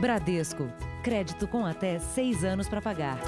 [0.00, 0.72] Bradesco.
[1.02, 3.18] Crédito com até seis anos para pagar.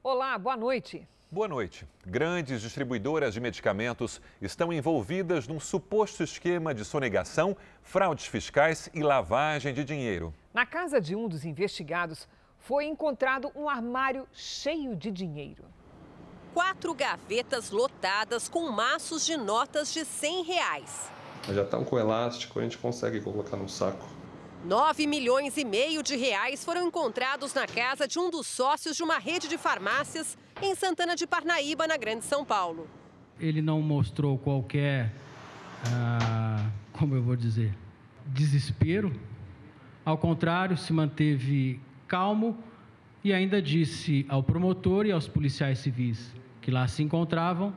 [0.00, 1.08] Olá, boa noite.
[1.28, 1.84] Boa noite.
[2.06, 9.74] Grandes distribuidoras de medicamentos estão envolvidas num suposto esquema de sonegação, fraudes fiscais e lavagem
[9.74, 10.32] de dinheiro.
[10.54, 12.28] Na casa de um dos investigados
[12.60, 15.64] foi encontrado um armário cheio de dinheiro.
[16.56, 21.12] Quatro gavetas lotadas com maços de notas de 100 reais.
[21.52, 24.08] Já estão com elástico, a gente consegue colocar no saco.
[24.64, 29.02] 9 milhões e meio de reais foram encontrados na casa de um dos sócios de
[29.02, 32.88] uma rede de farmácias em Santana de Parnaíba, na Grande São Paulo.
[33.38, 35.12] Ele não mostrou qualquer,
[35.92, 37.76] ah, como eu vou dizer,
[38.28, 39.14] desespero.
[40.06, 41.78] Ao contrário, se manteve
[42.08, 42.56] calmo
[43.22, 46.34] e ainda disse ao promotor e aos policiais civis
[46.66, 47.72] que lá se encontravam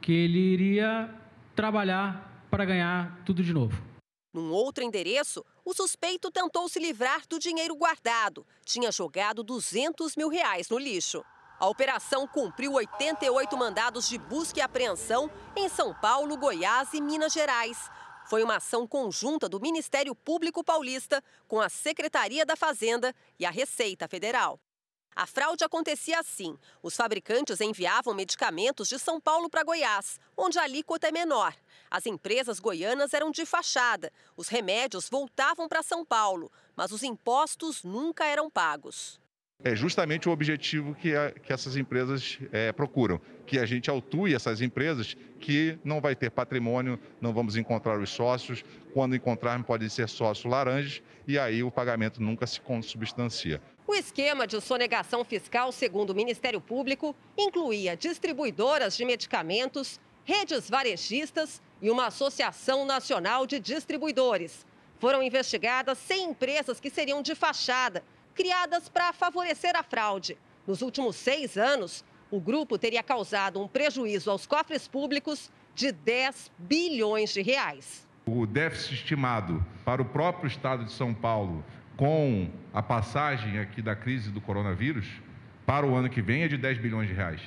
[0.00, 1.14] que ele iria
[1.54, 3.84] trabalhar para ganhar tudo de novo.
[4.32, 8.46] Num outro endereço, o suspeito tentou se livrar do dinheiro guardado.
[8.64, 11.22] Tinha jogado 200 mil reais no lixo.
[11.60, 17.34] A operação cumpriu 88 mandados de busca e apreensão em São Paulo, Goiás e Minas
[17.34, 17.90] Gerais.
[18.24, 23.50] Foi uma ação conjunta do Ministério Público Paulista com a Secretaria da Fazenda e a
[23.50, 24.58] Receita Federal.
[25.16, 30.62] A fraude acontecia assim: os fabricantes enviavam medicamentos de São Paulo para Goiás, onde a
[30.62, 31.54] alíquota é menor.
[31.90, 34.12] As empresas goianas eram de fachada.
[34.36, 39.20] Os remédios voltavam para São Paulo, mas os impostos nunca eram pagos.
[39.62, 44.34] É justamente o objetivo que, a, que essas empresas é, procuram, que a gente autue
[44.34, 49.88] essas empresas que não vai ter patrimônio, não vamos encontrar os sócios, quando encontrarmos podem
[49.88, 53.60] ser sócios laranjas e aí o pagamento nunca se consubstancia.
[53.86, 61.60] O esquema de sonegação fiscal, segundo o Ministério Público, incluía distribuidoras de medicamentos, redes varejistas
[61.82, 64.64] e uma Associação Nacional de Distribuidores.
[64.98, 68.02] Foram investigadas 100 empresas que seriam de fachada,
[68.34, 70.38] criadas para favorecer a fraude.
[70.66, 76.50] Nos últimos seis anos, o grupo teria causado um prejuízo aos cofres públicos de 10
[76.56, 78.08] bilhões de reais.
[78.24, 81.62] O déficit estimado para o próprio estado de São Paulo
[81.96, 85.06] com a passagem aqui da crise do coronavírus
[85.64, 87.40] para o ano que vem é de 10 bilhões de reais.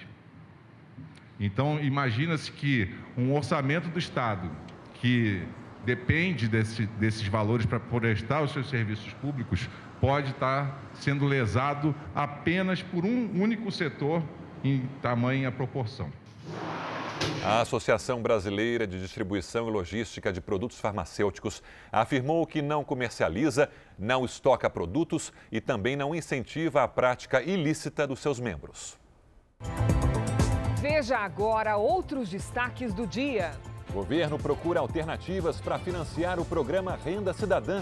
[1.40, 4.50] Então, imagina-se que um orçamento do Estado
[4.96, 5.44] que
[5.86, 9.70] depende desse, desses valores para prestar os seus serviços públicos
[10.02, 14.24] pode estar sendo lesado apenas por um único setor
[14.64, 16.12] em tamanha proporção.
[17.44, 24.26] A Associação Brasileira de Distribuição e Logística de Produtos Farmacêuticos afirmou que não comercializa, não
[24.26, 28.98] estoca produtos e também não incentiva a prática ilícita dos seus membros.
[30.82, 33.52] Veja agora outros destaques do dia.
[33.90, 37.82] O governo procura alternativas para financiar o programa Renda Cidadã.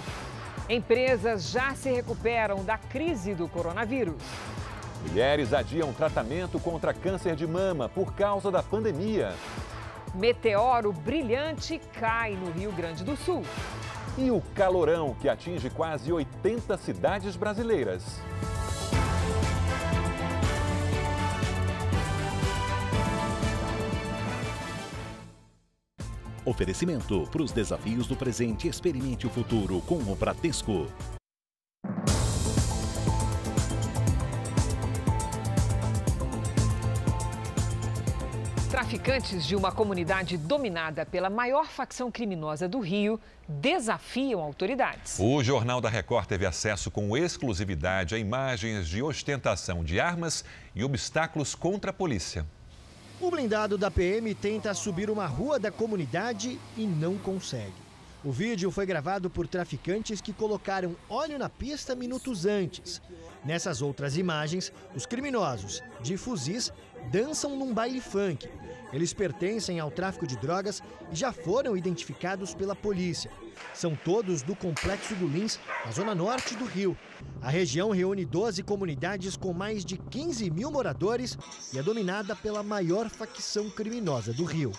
[0.70, 4.22] Empresas já se recuperam da crise do coronavírus.
[5.08, 9.34] Mulheres adiam tratamento contra câncer de mama por causa da pandemia.
[10.14, 13.44] Meteoro brilhante cai no Rio Grande do Sul.
[14.18, 18.20] E o calorão que atinge quase 80 cidades brasileiras.
[26.46, 30.88] Oferecimento para os desafios do presente, experimente o futuro com o Bradesco.
[38.96, 45.20] Traficantes de uma comunidade dominada pela maior facção criminosa do Rio desafiam autoridades.
[45.20, 50.82] O Jornal da Record teve acesso com exclusividade a imagens de ostentação de armas e
[50.82, 52.46] obstáculos contra a polícia.
[53.20, 57.85] O blindado da PM tenta subir uma rua da comunidade e não consegue.
[58.26, 63.00] O vídeo foi gravado por traficantes que colocaram óleo na pista minutos antes.
[63.46, 66.74] Nessas outras imagens, os criminosos, de fuzis,
[67.12, 68.50] dançam num baile funk.
[68.92, 70.82] Eles pertencem ao tráfico de drogas
[71.12, 73.30] e já foram identificados pela polícia.
[73.76, 76.98] São todos do Complexo do Lins, na zona norte do Rio.
[77.44, 81.38] A região reúne 12 comunidades com mais de 15 mil moradores
[81.72, 84.72] e é dominada pela maior facção criminosa do Rio.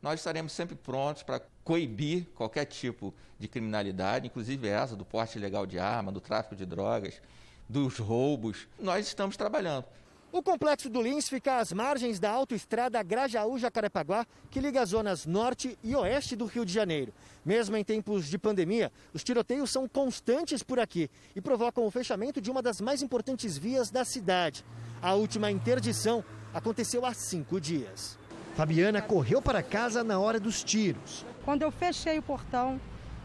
[0.00, 5.66] Nós estaremos sempre prontos para coibir qualquer tipo de criminalidade, inclusive essa do porte ilegal
[5.66, 7.20] de arma, do tráfico de drogas,
[7.68, 8.66] dos roubos.
[8.80, 9.84] Nós estamos trabalhando.
[10.32, 15.78] O complexo do Lins fica às margens da autoestrada Grajaú-Jacarepaguá, que liga as zonas norte
[15.84, 17.12] e oeste do Rio de Janeiro.
[17.44, 22.40] Mesmo em tempos de pandemia, os tiroteios são constantes por aqui e provocam o fechamento
[22.40, 24.64] de uma das mais importantes vias da cidade.
[25.02, 26.24] A última interdição
[26.54, 28.18] aconteceu há cinco dias.
[28.56, 31.26] Fabiana correu para casa na hora dos tiros.
[31.48, 32.78] Quando eu fechei o portão,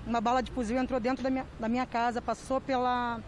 [0.07, 3.21] uma bala de fuzil entrou dentro da minha, da minha casa, passou pela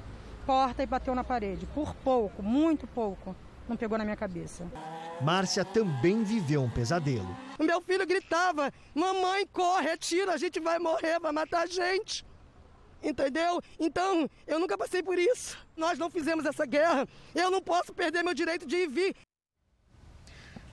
[0.46, 1.66] porta e bateu na parede.
[1.76, 3.36] Por pouco, muito pouco.
[3.68, 4.66] Não pegou na minha cabeça.
[5.20, 7.28] Márcia também viveu um pesadelo.
[7.60, 12.26] O meu filho gritava: Mamãe, corre, atira, a gente vai morrer, vai matar a gente.
[13.04, 13.62] Entendeu?
[13.78, 15.58] Então, eu nunca passei por isso.
[15.76, 17.06] Nós não fizemos essa guerra.
[17.36, 19.16] Eu não posso perder meu direito de ir e vir.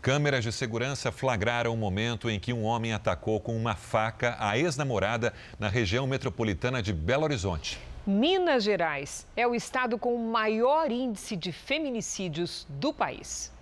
[0.03, 4.59] Câmeras de segurança flagraram o momento em que um homem atacou com uma faca a
[4.59, 7.79] ex-namorada na região metropolitana de Belo Horizonte.
[8.05, 13.53] Minas Gerais é o estado com o maior índice de feminicídios do país.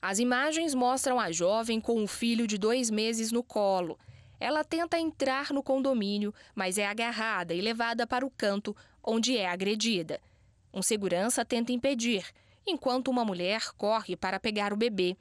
[0.00, 3.98] As imagens mostram a jovem com um filho de dois meses no colo.
[4.40, 8.74] Ela tenta entrar no condomínio, mas é agarrada e levada para o canto,
[9.04, 10.18] onde é agredida.
[10.72, 12.24] Um segurança tenta impedir,
[12.66, 15.14] enquanto uma mulher corre para pegar o bebê.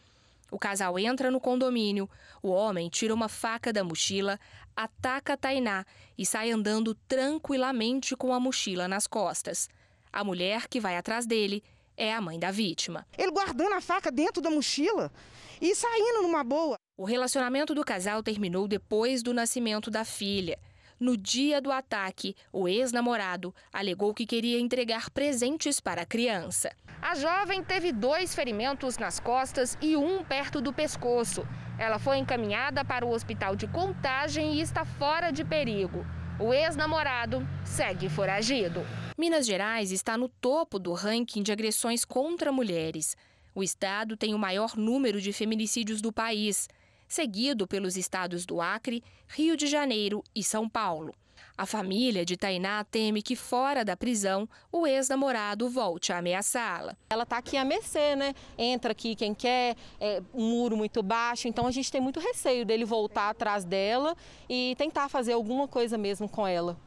[0.51, 2.09] O casal entra no condomínio,
[2.41, 4.39] o homem tira uma faca da mochila,
[4.75, 5.85] ataca a Tainá
[6.17, 9.67] e sai andando tranquilamente com a mochila nas costas.
[10.11, 11.63] A mulher que vai atrás dele
[11.97, 13.05] é a mãe da vítima.
[13.17, 15.11] Ele guardando a faca dentro da mochila
[15.59, 16.77] e saindo numa boa.
[16.95, 20.57] O relacionamento do casal terminou depois do nascimento da filha.
[20.99, 26.71] No dia do ataque, o ex-namorado alegou que queria entregar presentes para a criança.
[26.99, 31.47] A jovem teve dois ferimentos nas costas e um perto do pescoço.
[31.77, 36.03] Ela foi encaminhada para o hospital de contagem e está fora de perigo.
[36.39, 38.83] O ex-namorado segue foragido.
[39.15, 43.15] Minas Gerais está no topo do ranking de agressões contra mulheres.
[43.53, 46.67] O estado tem o maior número de feminicídios do país
[47.07, 51.13] seguido pelos estados do Acre, Rio de Janeiro e São Paulo.
[51.57, 56.95] A família de Tainá teme que, fora da prisão, o ex-namorado volte a ameaçá-la.
[57.09, 58.35] Ela está aqui a mercê, né?
[58.55, 62.63] Entra aqui quem quer, é um muro muito baixo, então a gente tem muito receio
[62.63, 64.15] dele voltar atrás dela
[64.47, 66.77] e tentar fazer alguma coisa mesmo com ela.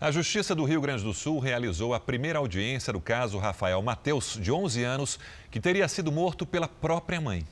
[0.00, 4.38] A Justiça do Rio Grande do Sul realizou a primeira audiência do caso Rafael Mateus,
[4.40, 5.18] de 11 anos,
[5.50, 7.44] que teria sido morto pela própria mãe.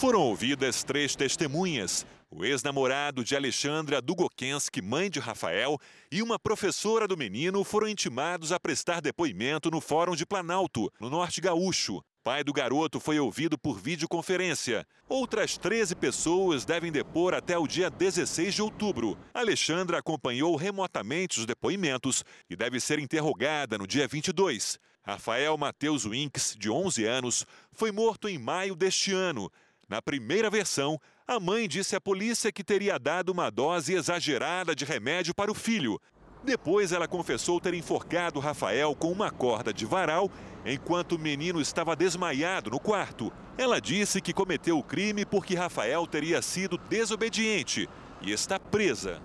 [0.00, 5.78] Foram ouvidas três testemunhas: o ex-namorado de Alexandra Dugokensky, mãe de Rafael,
[6.10, 11.10] e uma professora do menino foram intimados a prestar depoimento no Fórum de Planalto, no
[11.10, 12.02] Norte Gaúcho.
[12.24, 14.86] Pai do garoto foi ouvido por videoconferência.
[15.06, 19.18] Outras 13 pessoas devem depor até o dia 16 de outubro.
[19.34, 24.78] Alexandra acompanhou remotamente os depoimentos e deve ser interrogada no dia 22.
[25.02, 29.50] Rafael Matheus Winks, de 11 anos, foi morto em maio deste ano.
[29.90, 34.84] Na primeira versão, a mãe disse à polícia que teria dado uma dose exagerada de
[34.84, 36.00] remédio para o filho.
[36.44, 40.30] Depois, ela confessou ter enforcado Rafael com uma corda de varal
[40.64, 43.32] enquanto o menino estava desmaiado no quarto.
[43.58, 47.88] Ela disse que cometeu o crime porque Rafael teria sido desobediente
[48.22, 49.20] e está presa.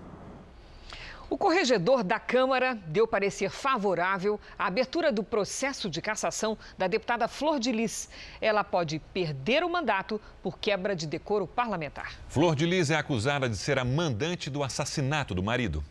[1.28, 7.26] O corregedor da Câmara deu parecer favorável à abertura do processo de cassação da deputada
[7.26, 8.08] Flor de Lis.
[8.40, 12.12] Ela pode perder o mandato por quebra de decoro parlamentar.
[12.28, 15.82] Flor de Lis é acusada de ser a mandante do assassinato do marido.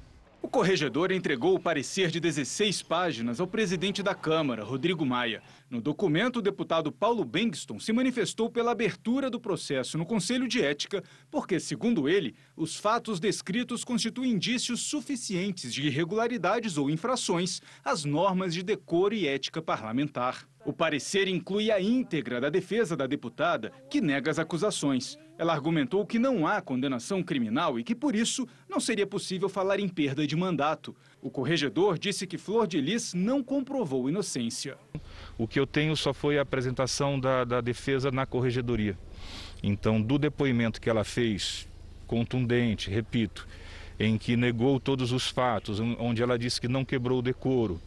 [0.45, 5.42] O corregedor entregou o parecer de 16 páginas ao presidente da Câmara, Rodrigo Maia.
[5.71, 10.63] No documento, o deputado Paulo Bengston se manifestou pela abertura do processo no Conselho de
[10.63, 18.06] Ética, porque, segundo ele, os fatos descritos constituem indícios suficientes de irregularidades ou infrações às
[18.06, 20.47] normas de decoro e ética parlamentar.
[20.64, 25.18] O parecer inclui a íntegra da defesa da deputada, que nega as acusações.
[25.37, 29.80] Ela argumentou que não há condenação criminal e que, por isso, não seria possível falar
[29.80, 30.95] em perda de mandato.
[31.21, 34.77] O corregedor disse que Flor de Lis não comprovou inocência.
[35.37, 38.97] O que eu tenho só foi a apresentação da, da defesa na corregedoria.
[39.61, 41.68] Então, do depoimento que ela fez,
[42.07, 43.47] contundente, repito,
[43.99, 47.81] em que negou todos os fatos, onde ela disse que não quebrou o decoro,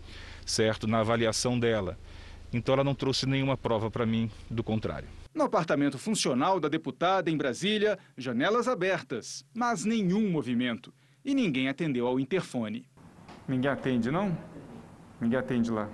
[0.45, 1.97] certo, na avaliação dela
[2.52, 5.09] então ela não trouxe nenhuma prova para mim do contrário.
[5.38, 10.92] No apartamento funcional da deputada em Brasília, janelas abertas, mas nenhum movimento.
[11.25, 12.85] E ninguém atendeu ao interfone.
[13.47, 14.37] Ninguém atende, não?
[15.21, 15.88] Ninguém atende lá.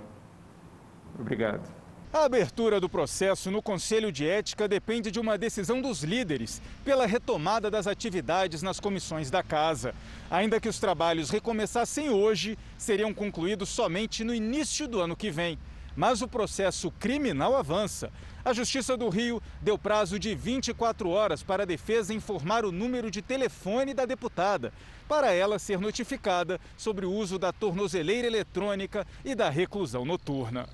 [1.19, 1.71] Obrigado.
[2.11, 7.05] A abertura do processo no Conselho de Ética depende de uma decisão dos líderes pela
[7.05, 9.93] retomada das atividades nas comissões da Casa.
[10.27, 15.59] Ainda que os trabalhos recomeçassem hoje, seriam concluídos somente no início do ano que vem.
[15.95, 18.11] Mas o processo criminal avança.
[18.43, 23.09] A Justiça do Rio deu prazo de 24 horas para a defesa informar o número
[23.09, 24.73] de telefone da deputada,
[25.07, 30.67] para ela ser notificada sobre o uso da tornozeleira eletrônica e da reclusão noturna.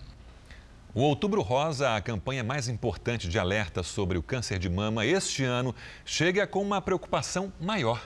[0.93, 5.41] O Outubro Rosa, a campanha mais importante de alerta sobre o câncer de mama este
[5.41, 5.73] ano,
[6.03, 8.05] chega com uma preocupação maior.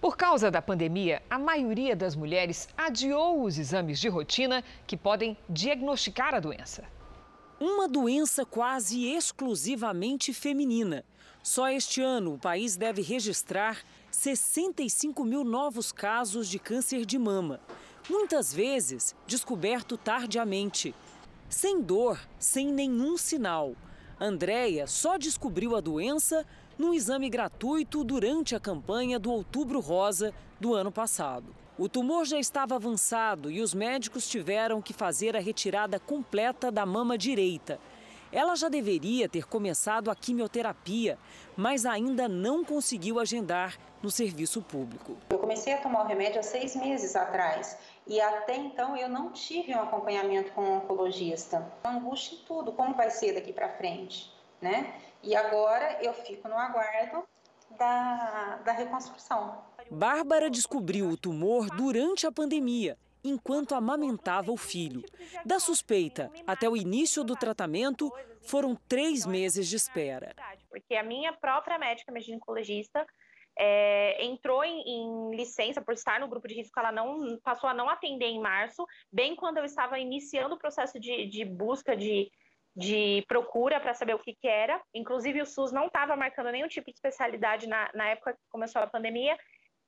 [0.00, 5.36] Por causa da pandemia, a maioria das mulheres adiou os exames de rotina que podem
[5.46, 6.84] diagnosticar a doença.
[7.60, 11.04] Uma doença quase exclusivamente feminina.
[11.42, 17.60] Só este ano o país deve registrar 65 mil novos casos de câncer de mama,
[18.08, 20.94] muitas vezes descoberto tardiamente.
[21.50, 23.74] Sem dor, sem nenhum sinal.
[24.18, 26.46] Andréia só descobriu a doença
[26.80, 31.54] num exame gratuito durante a campanha do Outubro Rosa do ano passado.
[31.76, 36.86] O tumor já estava avançado e os médicos tiveram que fazer a retirada completa da
[36.86, 37.78] mama direita.
[38.32, 41.18] Ela já deveria ter começado a quimioterapia,
[41.54, 45.18] mas ainda não conseguiu agendar no serviço público.
[45.28, 49.32] Eu comecei a tomar o remédio há seis meses atrás e até então eu não
[49.32, 51.70] tive um acompanhamento com um oncologista.
[51.84, 54.32] Angústia em tudo, como vai ser daqui para frente,
[54.62, 54.94] né?
[55.22, 57.24] E agora eu fico no aguardo
[57.78, 59.62] da, da reconstrução.
[59.90, 65.04] Bárbara descobriu o tumor durante a pandemia enquanto amamentava o filho.
[65.44, 68.10] Da suspeita até o início do tratamento,
[68.42, 70.34] foram três meses de espera.
[70.70, 73.06] Porque a minha própria médica, minha ginecologista,
[73.58, 77.74] é, entrou em, em, licença por estar no grupo de risco, ela não passou a
[77.74, 82.30] não atender em março, bem quando eu estava iniciando o processo de, de busca de,
[82.74, 84.80] de procura para saber o que, que, era.
[84.94, 88.80] Inclusive, o SUS não estava marcando nenhum tipo de especialidade na, na época que começou
[88.80, 89.36] a pandemia,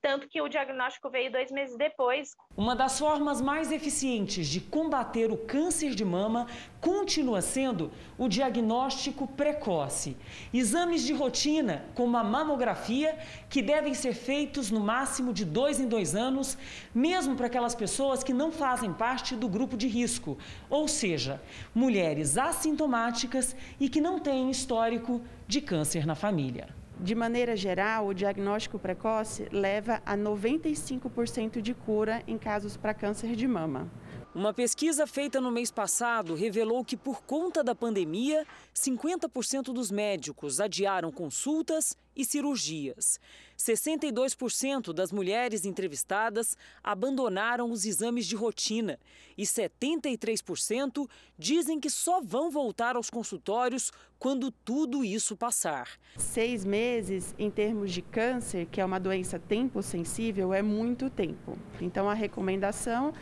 [0.03, 2.37] tanto que o diagnóstico veio dois meses depois.
[2.57, 6.49] Uma das formas mais eficientes de combater o câncer de mama
[6.81, 10.17] continua sendo o diagnóstico precoce.
[10.53, 13.17] Exames de rotina, como a mamografia,
[13.49, 16.59] que devem ser feitos no máximo de dois em dois anos,
[16.93, 20.37] mesmo para aquelas pessoas que não fazem parte do grupo de risco,
[20.69, 21.41] ou seja,
[21.73, 26.82] mulheres assintomáticas e que não têm histórico de câncer na família.
[27.03, 33.35] De maneira geral, o diagnóstico precoce leva a 95% de cura em casos para câncer
[33.35, 33.91] de mama.
[34.35, 40.59] Uma pesquisa feita no mês passado revelou que, por conta da pandemia, 50% dos médicos
[40.59, 43.21] adiaram consultas e cirurgias.
[43.59, 48.99] 62% das mulheres entrevistadas abandonaram os exames de rotina
[49.37, 51.09] e 73%
[51.39, 55.89] dizem que só vão voltar aos consultórios quando tudo isso passar.
[56.17, 61.59] Seis meses, em termos de câncer, que é uma doença tempo sensível, é muito tempo.
[61.81, 63.13] Então, a recomendação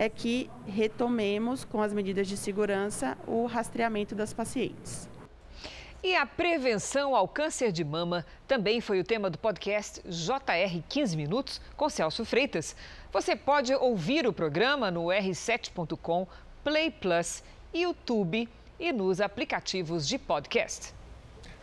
[0.00, 5.06] é que retomemos, com as medidas de segurança, o rastreamento das pacientes.
[6.02, 11.14] E a prevenção ao câncer de mama também foi o tema do podcast JR 15
[11.18, 12.74] Minutos com Celso Freitas.
[13.12, 16.26] Você pode ouvir o programa no r7.com,
[16.64, 20.94] Play Plus, YouTube e nos aplicativos de podcast.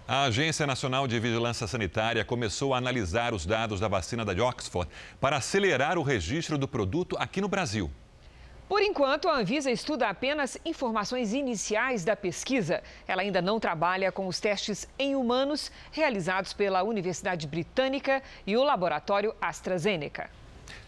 [0.08, 4.88] A Agência Nacional de Vigilância Sanitária começou a analisar os dados da vacina da Oxford
[5.20, 7.90] para acelerar o registro do produto aqui no Brasil.
[8.68, 12.84] Por enquanto, a Anvisa estuda apenas informações iniciais da pesquisa.
[13.08, 18.64] Ela ainda não trabalha com os testes em humanos realizados pela Universidade Britânica e o
[18.64, 20.30] laboratório AstraZeneca.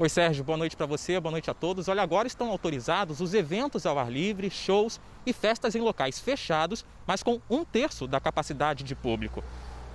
[0.00, 1.88] Oi, Sérgio, boa noite para você, boa noite a todos.
[1.88, 6.84] Olha, agora estão autorizados os eventos ao ar livre, shows e festas em locais fechados,
[7.04, 9.42] mas com um terço da capacidade de público.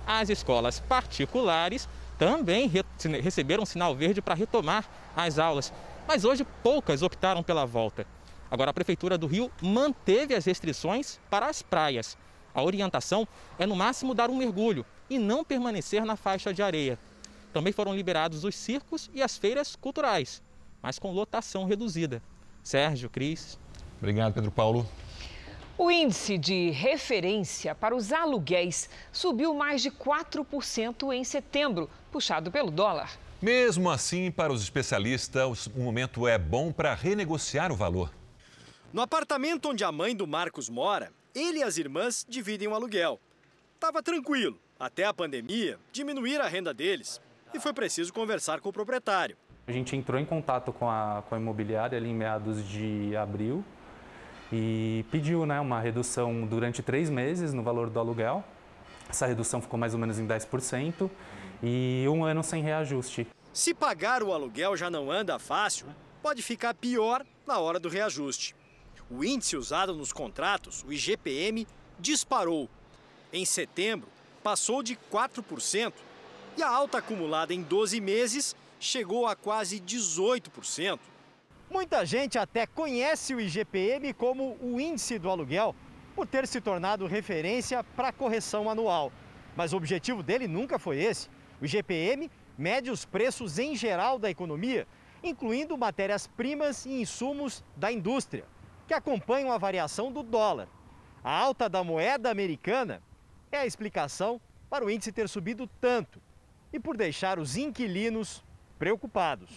[0.06, 2.84] As escolas particulares também re
[3.22, 5.72] receberam sinal verde para retomar as aulas,
[6.06, 8.06] mas hoje poucas optaram pela volta.
[8.50, 12.14] Agora, a Prefeitura do Rio manteve as restrições para as praias.
[12.54, 13.26] A orientação
[13.58, 16.98] é, no máximo, dar um mergulho e não permanecer na faixa de areia.
[17.54, 20.42] Também foram liberados os circos e as feiras culturais,
[20.82, 22.20] mas com lotação reduzida.
[22.64, 23.56] Sérgio, Cris.
[23.98, 24.84] Obrigado, Pedro Paulo.
[25.78, 32.72] O índice de referência para os aluguéis subiu mais de 4% em setembro, puxado pelo
[32.72, 33.16] dólar.
[33.40, 38.12] Mesmo assim, para os especialistas, o momento é bom para renegociar o valor.
[38.92, 43.20] No apartamento onde a mãe do Marcos mora, ele e as irmãs dividem o aluguel.
[43.78, 47.20] Tava tranquilo, até a pandemia diminuir a renda deles
[47.54, 49.36] e foi preciso conversar com o proprietário.
[49.66, 53.64] A gente entrou em contato com a, com a imobiliária ali em meados de abril
[54.52, 58.44] e pediu né, uma redução durante três meses no valor do aluguel.
[59.08, 61.10] Essa redução ficou mais ou menos em 10%
[61.62, 63.26] e um ano sem reajuste.
[63.52, 65.86] Se pagar o aluguel já não anda fácil,
[66.22, 68.54] pode ficar pior na hora do reajuste.
[69.10, 71.66] O índice usado nos contratos, o IGPM,
[71.98, 72.68] disparou.
[73.32, 74.08] Em setembro,
[74.42, 75.92] passou de 4%
[76.56, 81.00] e a alta acumulada em 12 meses chegou a quase 18%.
[81.70, 85.74] Muita gente até conhece o IGPM como o índice do aluguel,
[86.14, 89.10] por ter se tornado referência para correção anual.
[89.56, 91.28] Mas o objetivo dele nunca foi esse.
[91.60, 94.86] O IGPM mede os preços em geral da economia,
[95.24, 98.44] incluindo matérias-primas e insumos da indústria,
[98.86, 100.68] que acompanham a variação do dólar.
[101.24, 103.02] A alta da moeda americana
[103.50, 106.20] é a explicação para o índice ter subido tanto
[106.74, 108.42] e por deixar os inquilinos
[108.80, 109.48] preocupados.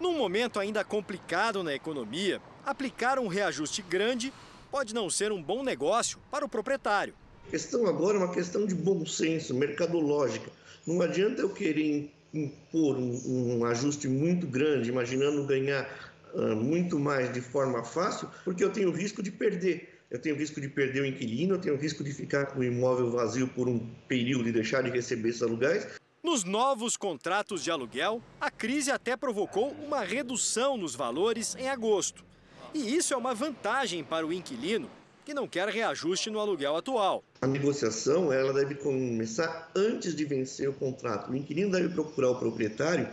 [0.00, 4.32] Num momento ainda complicado na economia, aplicar um reajuste grande
[4.70, 7.14] pode não ser um bom negócio para o proprietário.
[7.48, 10.50] A questão agora é uma questão de bom senso, mercadológica.
[10.86, 15.88] Não adianta eu querer impor um, um ajuste muito grande, imaginando ganhar
[16.32, 20.36] uh, muito mais de forma fácil, porque eu tenho o risco de perder eu tenho
[20.36, 23.66] risco de perder o inquilino, eu tenho risco de ficar com o imóvel vazio por
[23.66, 25.86] um período e deixar de receber esses aluguéis.
[26.24, 32.24] Nos novos contratos de aluguel, a crise até provocou uma redução nos valores em agosto.
[32.72, 34.88] E isso é uma vantagem para o inquilino,
[35.24, 37.24] que não quer reajuste no aluguel atual.
[37.40, 41.32] A negociação ela deve começar antes de vencer o contrato.
[41.32, 43.08] O inquilino deve procurar o proprietário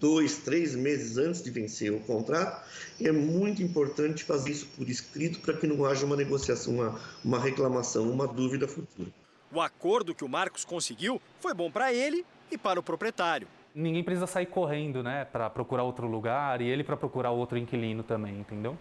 [0.00, 2.68] dois, três meses antes de vencer o contrato.
[2.98, 7.00] E é muito importante fazer isso por escrito para que não haja uma negociação, uma,
[7.24, 9.12] uma reclamação, uma dúvida futura.
[9.52, 13.48] O acordo que o Marcos conseguiu foi bom para ele e para o proprietário.
[13.74, 18.02] Ninguém precisa sair correndo, né, para procurar outro lugar e ele para procurar outro inquilino
[18.02, 18.76] também, entendeu?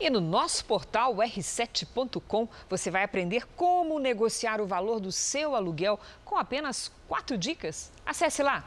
[0.00, 6.00] E no nosso portal r7.com você vai aprender como negociar o valor do seu aluguel
[6.24, 7.92] com apenas quatro dicas.
[8.04, 8.64] Acesse lá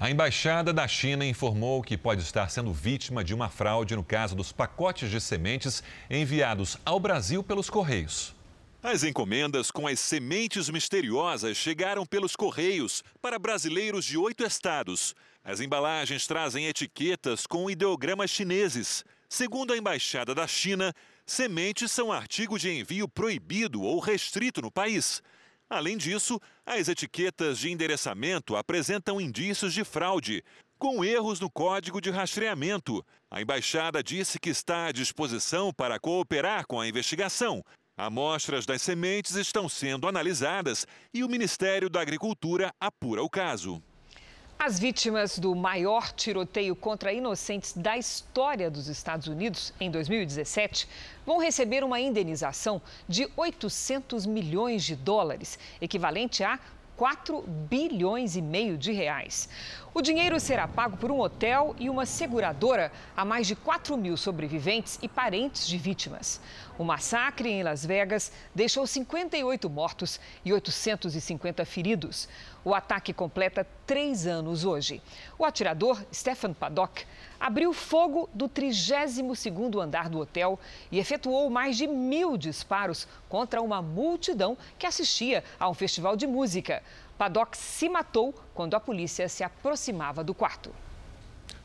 [0.00, 4.36] a Embaixada da China informou que pode estar sendo vítima de uma fraude no caso
[4.36, 8.37] dos pacotes de sementes enviados ao Brasil pelos Correios.
[8.80, 15.16] As encomendas com as sementes misteriosas chegaram pelos Correios para brasileiros de oito estados.
[15.42, 19.04] As embalagens trazem etiquetas com ideogramas chineses.
[19.28, 20.94] Segundo a Embaixada da China,
[21.26, 25.20] sementes são artigo de envio proibido ou restrito no país.
[25.68, 30.44] Além disso, as etiquetas de endereçamento apresentam indícios de fraude,
[30.78, 33.04] com erros no código de rastreamento.
[33.28, 37.64] A embaixada disse que está à disposição para cooperar com a investigação.
[37.98, 43.82] Amostras das sementes estão sendo analisadas e o Ministério da Agricultura apura o caso.
[44.56, 50.88] As vítimas do maior tiroteio contra inocentes da história dos Estados Unidos em 2017
[51.26, 56.60] vão receber uma indenização de 800 milhões de dólares, equivalente a
[56.98, 59.48] 4 bilhões e meio de reais.
[59.94, 64.16] O dinheiro será pago por um hotel e uma seguradora a mais de 4 mil
[64.16, 66.40] sobreviventes e parentes de vítimas.
[66.78, 72.28] O massacre em Las Vegas deixou 58 mortos e 850 feridos.
[72.64, 75.02] O ataque completa três anos hoje.
[75.36, 77.04] O atirador, Stefan Paddock,
[77.40, 80.56] abriu fogo do 32º andar do hotel
[80.92, 86.28] e efetuou mais de mil disparos contra uma multidão que assistia a um festival de
[86.28, 86.80] música.
[87.18, 90.72] Paddock se matou quando a polícia se aproximava do quarto.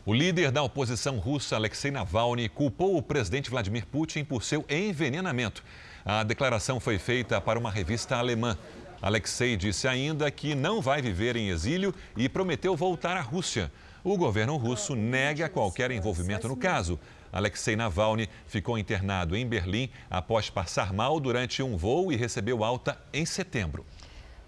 [0.05, 5.63] O líder da oposição russa, Alexei Navalny, culpou o presidente Vladimir Putin por seu envenenamento.
[6.03, 8.57] A declaração foi feita para uma revista alemã.
[9.01, 13.71] Alexei disse ainda que não vai viver em exílio e prometeu voltar à Rússia.
[14.03, 16.99] O governo russo nega qualquer envolvimento no caso.
[17.31, 23.01] Alexei Navalny ficou internado em Berlim após passar mal durante um voo e recebeu alta
[23.13, 23.85] em setembro.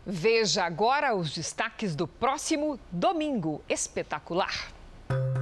[0.06, 4.75] Veja agora os destaques do próximo Domingo Espetacular.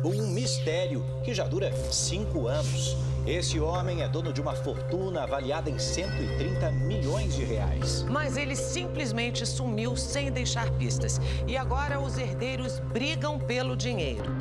[0.03, 2.97] Um mistério que já dura cinco anos.
[3.25, 8.05] Esse homem é dono de uma fortuna avaliada em 130 milhões de reais.
[8.09, 11.21] Mas ele simplesmente sumiu sem deixar pistas.
[11.47, 14.35] E agora os herdeiros brigam pelo dinheiro.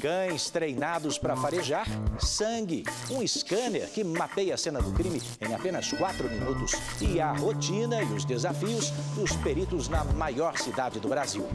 [0.00, 1.86] Cães treinados para farejar,
[2.18, 7.32] sangue, um scanner que mapeia a cena do crime em apenas quatro minutos e a
[7.32, 11.46] rotina e os desafios dos peritos na maior cidade do Brasil.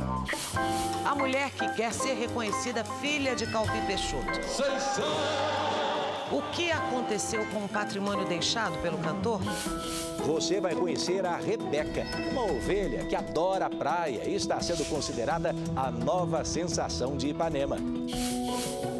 [1.05, 4.39] A mulher que quer ser reconhecida filha de Calvi Peixoto.
[6.31, 9.41] O que aconteceu com o patrimônio deixado pelo cantor?
[10.25, 15.53] Você vai conhecer a Rebeca, uma ovelha que adora a praia e está sendo considerada
[15.75, 17.77] a nova sensação de Ipanema.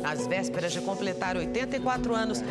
[0.04, 2.44] Às vésperas de completar 84 anos,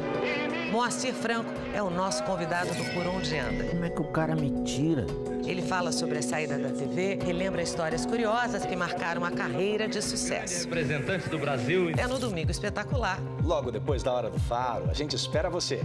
[0.71, 3.65] Moacir Franco é o nosso convidado do Por Onde Anda.
[3.65, 5.05] Como é que o cara me tira?
[5.45, 10.01] Ele fala sobre a saída da TV, relembra histórias curiosas que marcaram a carreira de
[10.01, 10.65] sucesso.
[10.65, 11.91] Representante do Brasil.
[11.99, 13.19] É no Domingo Espetacular.
[13.43, 15.83] Logo depois da Hora do Faro, a gente espera você.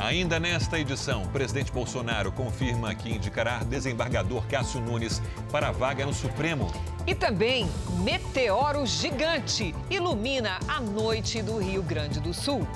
[0.00, 6.06] Ainda nesta edição, o presidente Bolsonaro confirma que indicará desembargador Cássio Nunes para a vaga
[6.06, 6.72] no Supremo.
[7.04, 7.68] E também,
[8.04, 12.66] meteoro gigante ilumina a noite do Rio Grande do Sul.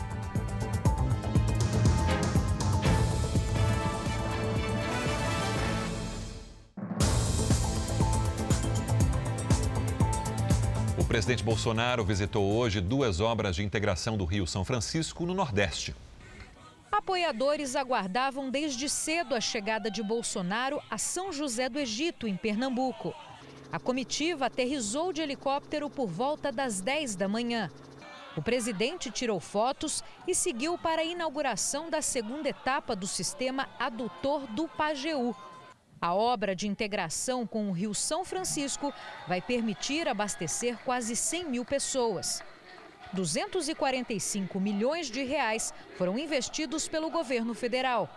[10.99, 15.95] O presidente Bolsonaro visitou hoje duas obras de integração do Rio São Francisco no Nordeste.
[17.03, 23.13] Apoiadores aguardavam desde cedo a chegada de Bolsonaro a São José do Egito, em Pernambuco.
[23.73, 27.69] A comitiva aterrizou de helicóptero por volta das 10 da manhã.
[28.37, 34.47] O presidente tirou fotos e seguiu para a inauguração da segunda etapa do sistema adutor
[34.47, 35.35] do Pajeú.
[36.01, 38.95] A obra de integração com o Rio São Francisco
[39.27, 42.45] vai permitir abastecer quase 100 mil pessoas.
[43.13, 48.09] 245 milhões de reais foram investidos pelo governo federal.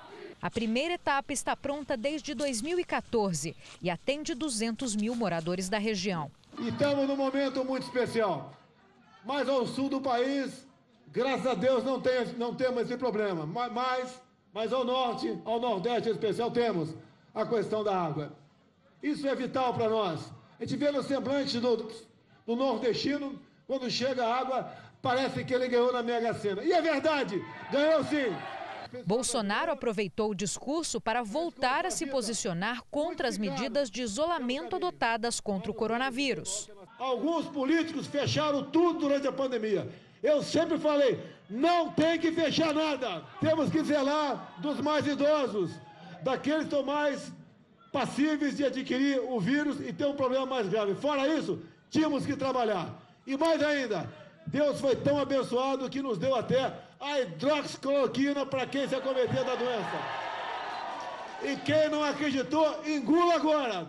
[0.42, 6.32] A primeira etapa está pronta desde 2014 e atende 200 mil moradores da região.
[6.60, 8.54] E estamos num momento muito especial.
[9.24, 10.68] Mais ao sul do país,
[11.12, 13.46] graças a Deus, não, tem, não temos esse problema.
[13.46, 14.22] Mas,
[14.54, 16.94] mas ao norte, ao nordeste em especial, temos
[17.34, 18.32] a questão da água.
[19.02, 20.32] Isso é vital para nós.
[20.60, 21.92] A gente vê no semblante do,
[22.46, 26.64] do nordestino, quando chega a água, parece que ele ganhou na Mega Sena.
[26.64, 28.36] E é verdade, ganhou sim.
[29.06, 35.40] Bolsonaro aproveitou o discurso para voltar a se posicionar contra as medidas de isolamento adotadas
[35.40, 36.70] contra o coronavírus.
[36.98, 39.90] Alguns políticos fecharam tudo durante a pandemia.
[40.24, 43.24] Eu sempre falei, não tem que fechar nada.
[43.42, 45.72] Temos que zelar dos mais idosos,
[46.24, 47.32] daqueles que estão mais
[47.92, 50.96] passíveis de adquirir o vírus e ter um problema mais grave.
[50.96, 53.05] Fora isso, tínhamos que trabalhar.
[53.26, 54.08] E mais ainda,
[54.48, 59.56] Deus foi tão abençoado que nos deu até a hidroxicloroquina para quem se acometer da
[59.56, 60.26] doença.
[61.44, 63.88] E quem não acreditou, engula agora.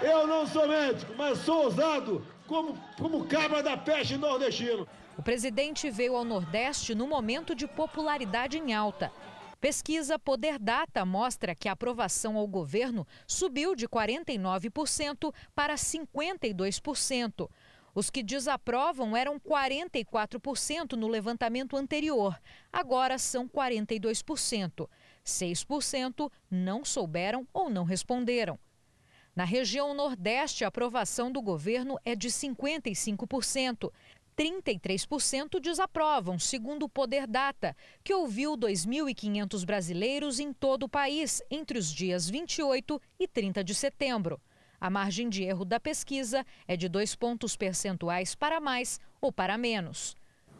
[0.00, 4.86] Eu não sou médico, mas sou ousado como, como cabra da peste nordestino.
[5.16, 9.10] O presidente veio ao Nordeste no momento de popularidade em alta.
[9.60, 17.50] Pesquisa Poder Data mostra que a aprovação ao governo subiu de 49% para 52%.
[17.98, 22.40] Os que desaprovam eram 44% no levantamento anterior,
[22.72, 24.88] agora são 42%.
[25.26, 28.56] 6% não souberam ou não responderam.
[29.34, 33.90] Na região Nordeste, a aprovação do governo é de 55%.
[34.36, 41.76] 33% desaprovam, segundo o Poder Data, que ouviu 2.500 brasileiros em todo o país entre
[41.76, 44.40] os dias 28 e 30 de setembro.
[44.80, 49.58] A margem de erro da pesquisa é de dois pontos percentuais para mais ou para
[49.58, 50.16] menos.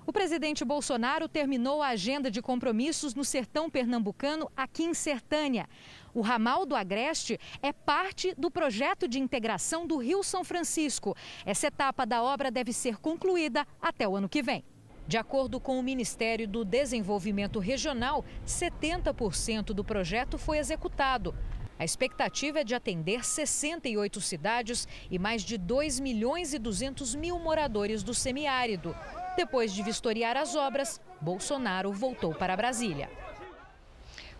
[0.08, 5.68] O presidente Bolsonaro terminou a agenda de compromissos no sertão pernambucano aqui em Sertânia.
[6.14, 11.14] O ramal do Agreste é parte do projeto de integração do Rio São Francisco.
[11.44, 14.64] Essa etapa da obra deve ser concluída até o ano que vem.
[15.06, 21.34] De acordo com o Ministério do Desenvolvimento Regional, 70% do projeto foi executado.
[21.78, 27.38] A expectativa é de atender 68 cidades e mais de 2 milhões e 200 mil
[27.38, 28.96] moradores do semiárido.
[29.36, 33.08] Depois de vistoriar as obras, Bolsonaro voltou para Brasília.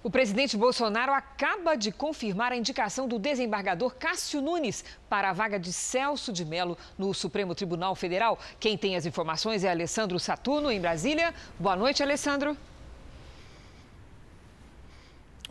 [0.02, 5.58] O presidente Bolsonaro acaba de confirmar a indicação do desembargador Cássio Nunes para a vaga
[5.58, 8.38] de Celso de Mello no Supremo Tribunal Federal.
[8.60, 11.34] Quem tem as informações é Alessandro Saturno, em Brasília.
[11.58, 12.56] Boa noite, Alessandro.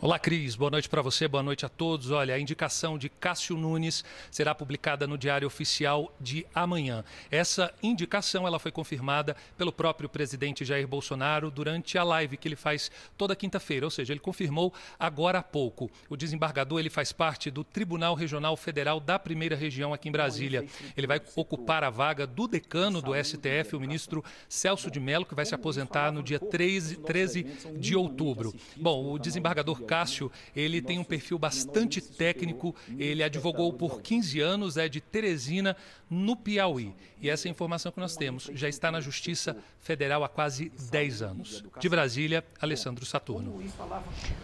[0.00, 0.54] Olá, Cris.
[0.54, 2.12] Boa noite para você, boa noite a todos.
[2.12, 7.04] Olha, a indicação de Cássio Nunes será publicada no Diário Oficial de amanhã.
[7.32, 12.54] Essa indicação ela foi confirmada pelo próprio presidente Jair Bolsonaro durante a live que ele
[12.54, 15.90] faz toda quinta-feira, ou seja, ele confirmou agora há pouco.
[16.08, 20.64] O desembargador ele faz parte do Tribunal Regional Federal da Primeira Região aqui em Brasília.
[20.96, 25.34] Ele vai ocupar a vaga do decano do STF, o ministro Celso de Mello, que
[25.34, 27.42] vai se aposentar no dia 13, 13
[27.76, 28.54] de outubro.
[28.76, 34.76] Bom, o desembargador Cássio, ele tem um perfil bastante técnico, ele advogou por 15 anos,
[34.76, 35.74] é de Teresina,
[36.10, 36.94] no Piauí.
[37.20, 41.64] E essa informação que nós temos já está na Justiça Federal há quase 10 anos.
[41.80, 43.62] De Brasília, Alessandro Saturno.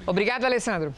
[0.06, 0.94] Obrigado, Alessandro.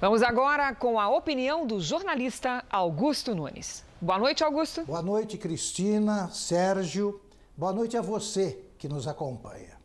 [0.00, 3.84] Vamos agora com a opinião do jornalista Augusto Nunes.
[4.00, 4.84] Boa noite, Augusto.
[4.84, 7.20] Boa noite, Cristina, Sérgio.
[7.56, 9.78] Boa noite a você que nos acompanha.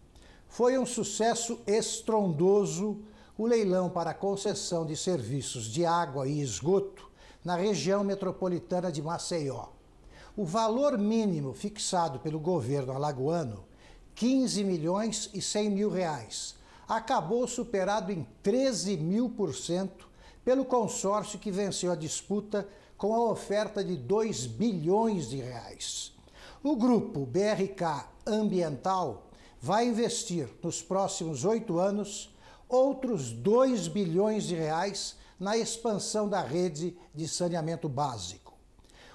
[0.50, 3.02] Foi um sucesso estrondoso
[3.40, 7.10] o leilão para concessão de serviços de água e esgoto
[7.42, 9.68] na região metropolitana de Maceió.
[10.36, 13.64] O valor mínimo fixado pelo governo alagoano,
[14.14, 20.10] 15 milhões e 100 mil reais, acabou superado em 13 mil por cento
[20.44, 26.12] pelo consórcio que venceu a disputa com a oferta de 2 bilhões de reais.
[26.62, 29.30] O grupo BRK Ambiental
[29.62, 32.30] vai investir nos próximos oito anos
[32.70, 38.54] outros 2 bilhões de reais na expansão da rede de saneamento básico.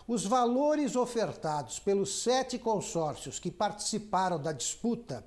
[0.06, 5.24] Os valores ofertados pelos sete consórcios que participaram da disputa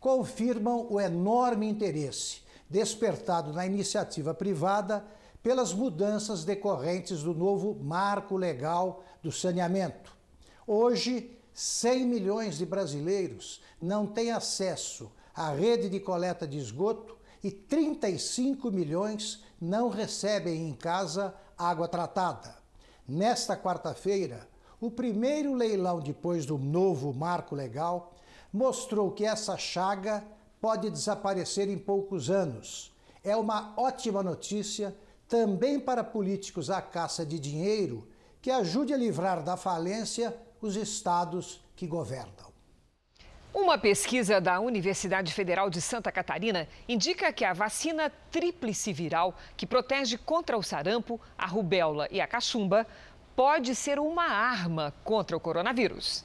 [0.00, 5.04] confirmam o enorme interesse despertado na iniciativa privada
[5.42, 10.16] pelas mudanças decorrentes do novo marco legal do saneamento.
[10.66, 17.50] Hoje, 100 milhões de brasileiros não têm acesso à rede de coleta de esgoto e
[17.52, 22.56] 35 milhões não recebem em casa água tratada.
[23.06, 24.48] Nesta quarta-feira,
[24.80, 28.12] o primeiro leilão depois do novo marco legal
[28.52, 30.24] mostrou que essa chaga
[30.60, 32.92] pode desaparecer em poucos anos.
[33.22, 34.92] É uma ótima notícia
[35.28, 38.08] também para políticos à caça de dinheiro
[38.42, 42.55] que ajude a livrar da falência os estados que governam.
[43.56, 49.64] Uma pesquisa da Universidade Federal de Santa Catarina indica que a vacina tríplice viral, que
[49.64, 52.86] protege contra o sarampo, a rubéola e a cachumba,
[53.34, 56.22] pode ser uma arma contra o coronavírus.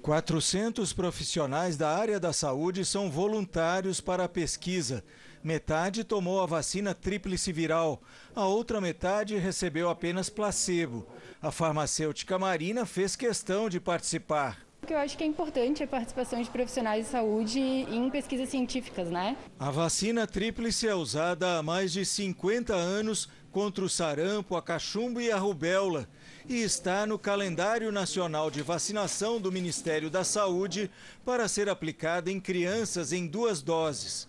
[0.00, 5.04] 400 profissionais da área da saúde são voluntários para a pesquisa.
[5.44, 8.00] Metade tomou a vacina tríplice viral,
[8.34, 11.06] a outra metade recebeu apenas placebo.
[11.42, 14.67] A farmacêutica Marina fez questão de participar.
[14.82, 18.08] O que eu acho que é importante é a participação de profissionais de saúde em
[18.10, 19.36] pesquisas científicas, né?
[19.58, 25.22] A vacina tríplice é usada há mais de 50 anos contra o sarampo, a cachumba
[25.22, 26.08] e a rubéola
[26.48, 30.90] e está no calendário nacional de vacinação do Ministério da Saúde
[31.24, 34.28] para ser aplicada em crianças em duas doses.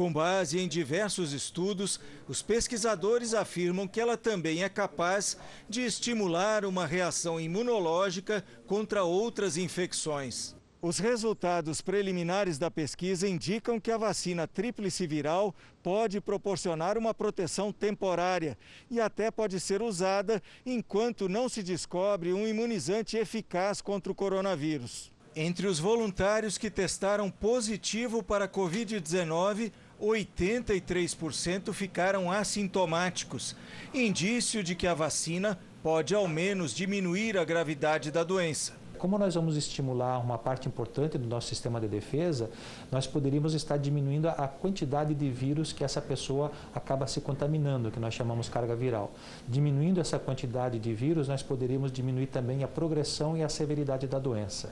[0.00, 5.36] Com base em diversos estudos, os pesquisadores afirmam que ela também é capaz
[5.68, 10.56] de estimular uma reação imunológica contra outras infecções.
[10.80, 17.70] Os resultados preliminares da pesquisa indicam que a vacina tríplice viral pode proporcionar uma proteção
[17.70, 18.56] temporária
[18.90, 25.12] e até pode ser usada enquanto não se descobre um imunizante eficaz contra o coronavírus.
[25.36, 33.54] Entre os voluntários que testaram positivo para a Covid-19, 83% ficaram assintomáticos,
[33.92, 38.80] indício de que a vacina pode ao menos diminuir a gravidade da doença.
[38.98, 42.50] Como nós vamos estimular uma parte importante do nosso sistema de defesa,
[42.92, 47.98] nós poderíamos estar diminuindo a quantidade de vírus que essa pessoa acaba se contaminando, que
[47.98, 49.10] nós chamamos carga viral.
[49.48, 54.18] Diminuindo essa quantidade de vírus, nós poderíamos diminuir também a progressão e a severidade da
[54.18, 54.70] doença.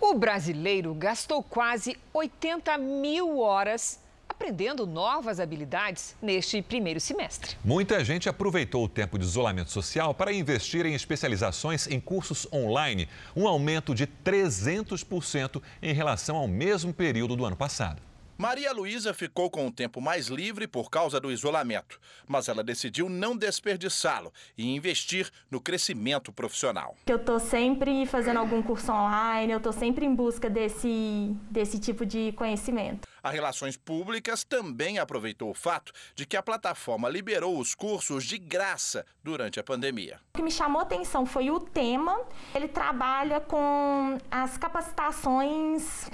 [0.00, 7.56] O brasileiro gastou quase 80 mil horas aprendendo novas habilidades neste primeiro semestre.
[7.64, 13.08] Muita gente aproveitou o tempo de isolamento social para investir em especializações em cursos online,
[13.34, 18.07] um aumento de 300% em relação ao mesmo período do ano passado.
[18.40, 23.08] Maria Luísa ficou com o tempo mais livre por causa do isolamento, mas ela decidiu
[23.08, 26.94] não desperdiçá-lo e investir no crescimento profissional.
[27.08, 32.06] Eu estou sempre fazendo algum curso online, eu estou sempre em busca desse, desse tipo
[32.06, 33.08] de conhecimento.
[33.20, 38.38] A Relações Públicas também aproveitou o fato de que a plataforma liberou os cursos de
[38.38, 40.20] graça durante a pandemia.
[40.34, 42.16] O que me chamou atenção foi o tema.
[42.54, 46.08] Ele trabalha com as capacitações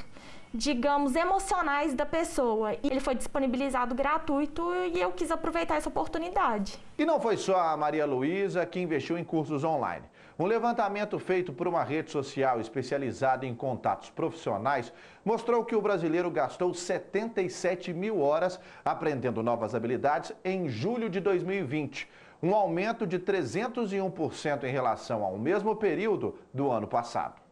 [0.54, 2.74] digamos, emocionais da pessoa.
[2.74, 4.62] E ele foi disponibilizado gratuito
[4.94, 6.78] e eu quis aproveitar essa oportunidade.
[6.96, 10.04] E não foi só a Maria Luísa que investiu em cursos online.
[10.38, 14.92] Um levantamento feito por uma rede social especializada em contatos profissionais
[15.24, 22.08] mostrou que o brasileiro gastou 77 mil horas aprendendo novas habilidades em julho de 2020,
[22.42, 27.43] um aumento de 301% em relação ao mesmo período do ano passado.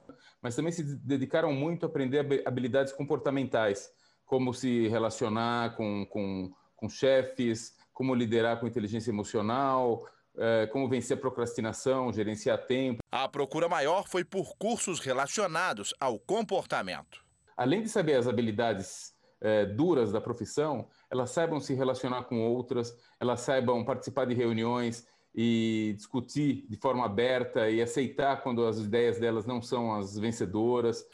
[0.42, 3.88] Mas também se dedicaram muito a aprender habilidades comportamentais,
[4.26, 10.04] como se relacionar com, com, com chefes, como liderar com inteligência emocional,
[10.36, 12.98] é, como vencer a procrastinação, gerenciar tempo.
[13.10, 17.22] A procura maior foi por cursos relacionados ao comportamento.
[17.56, 22.96] Além de saber as habilidades é, duras da profissão, elas saibam se relacionar com outras,
[23.20, 29.18] elas saibam participar de reuniões e discutir de forma aberta e aceitar quando as ideias
[29.18, 31.06] delas não são as vencedoras.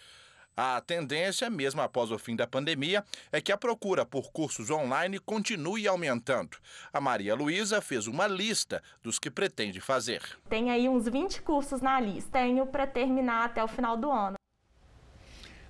[0.60, 5.20] A tendência, mesmo após o fim da pandemia, é que a procura por cursos online
[5.20, 6.56] continue aumentando.
[6.92, 10.20] A Maria Luísa fez uma lista dos que pretende fazer.
[10.48, 12.30] Tem aí uns 20 cursos na lista.
[12.32, 14.34] Tenho para terminar até o final do ano.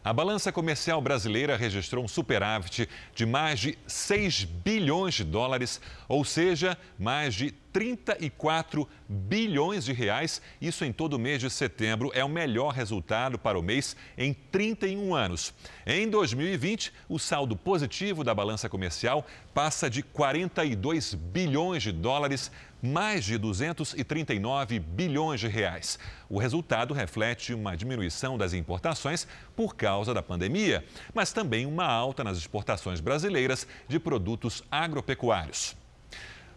[0.03, 6.25] A balança comercial brasileira registrou um superávit de mais de 6 bilhões de dólares, ou
[6.25, 10.41] seja, mais de 34 bilhões de reais.
[10.61, 14.33] Isso em todo o mês de setembro é o melhor resultado para o mês em
[14.33, 15.55] 31 anos.
[15.87, 22.51] Em 2020, o saldo positivo da balança comercial passa de 42 bilhões de dólares,
[22.83, 25.99] mais de 239 bilhões de reais.
[26.29, 29.27] O resultado reflete uma diminuição das importações
[29.57, 35.78] por causa da pandemia, mas também uma alta nas exportações brasileiras de produtos agropecuários.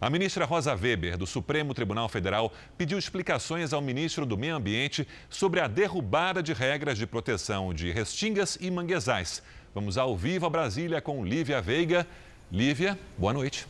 [0.02, 5.06] A ministra Rosa Weber, do Supremo Tribunal Federal, pediu explicações ao ministro do Meio Ambiente
[5.30, 9.44] sobre a derrubada de regras de proteção de restingas e manguezais.
[9.72, 12.04] Vamos ao vivo a Brasília com Lívia Veiga.
[12.50, 13.64] Lívia, boa noite.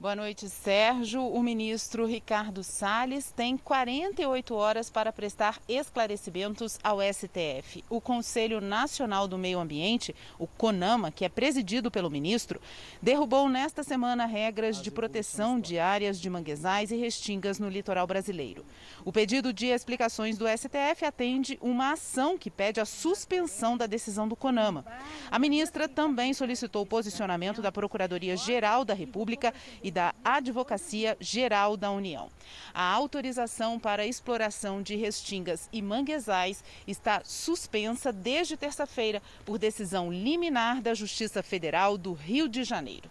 [0.00, 1.26] Boa noite, Sérgio.
[1.26, 7.82] O ministro Ricardo Salles tem 48 horas para prestar esclarecimentos ao STF.
[7.90, 12.60] O Conselho Nacional do Meio Ambiente, o CONAMA, que é presidido pelo ministro,
[13.02, 18.64] derrubou nesta semana regras de proteção de áreas de manguezais e restingas no litoral brasileiro.
[19.04, 24.28] O pedido de explicações do STF atende uma ação que pede a suspensão da decisão
[24.28, 24.84] do CONAMA.
[25.28, 29.52] A ministra também solicitou o posicionamento da Procuradoria-Geral da República
[29.88, 32.28] e da Advocacia Geral da União.
[32.74, 40.12] A autorização para a exploração de restingas e manguezais está suspensa desde terça-feira por decisão
[40.12, 43.08] liminar da Justiça Federal do Rio de Janeiro.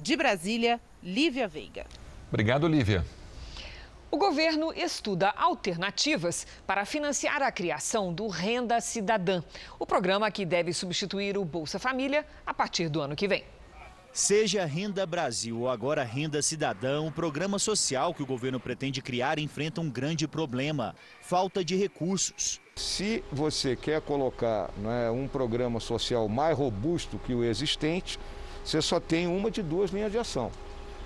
[0.00, 1.86] De Brasília, Lívia Veiga.
[2.28, 3.04] Obrigado, Lívia.
[4.10, 9.44] O governo estuda alternativas para financiar a criação do Renda Cidadã,
[9.78, 13.44] o programa que deve substituir o Bolsa Família a partir do ano que vem.
[14.16, 19.38] Seja Renda Brasil ou agora Renda Cidadão, o programa social que o governo pretende criar
[19.38, 22.58] enfrenta um grande problema: falta de recursos.
[22.76, 28.18] Se você quer colocar né, um programa social mais robusto que o existente,
[28.64, 30.50] você só tem uma de duas linhas de ação.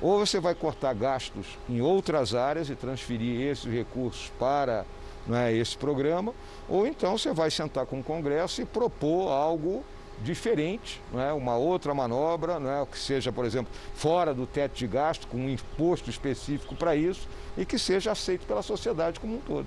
[0.00, 4.86] Ou você vai cortar gastos em outras áreas e transferir esses recursos para
[5.26, 6.32] né, esse programa,
[6.68, 9.84] ou então você vai sentar com o Congresso e propor algo
[10.22, 11.32] diferente, é?
[11.32, 12.86] uma outra manobra, é?
[12.86, 17.28] que seja, por exemplo, fora do teto de gasto, com um imposto específico para isso
[17.56, 19.66] e que seja aceito pela sociedade como um todo.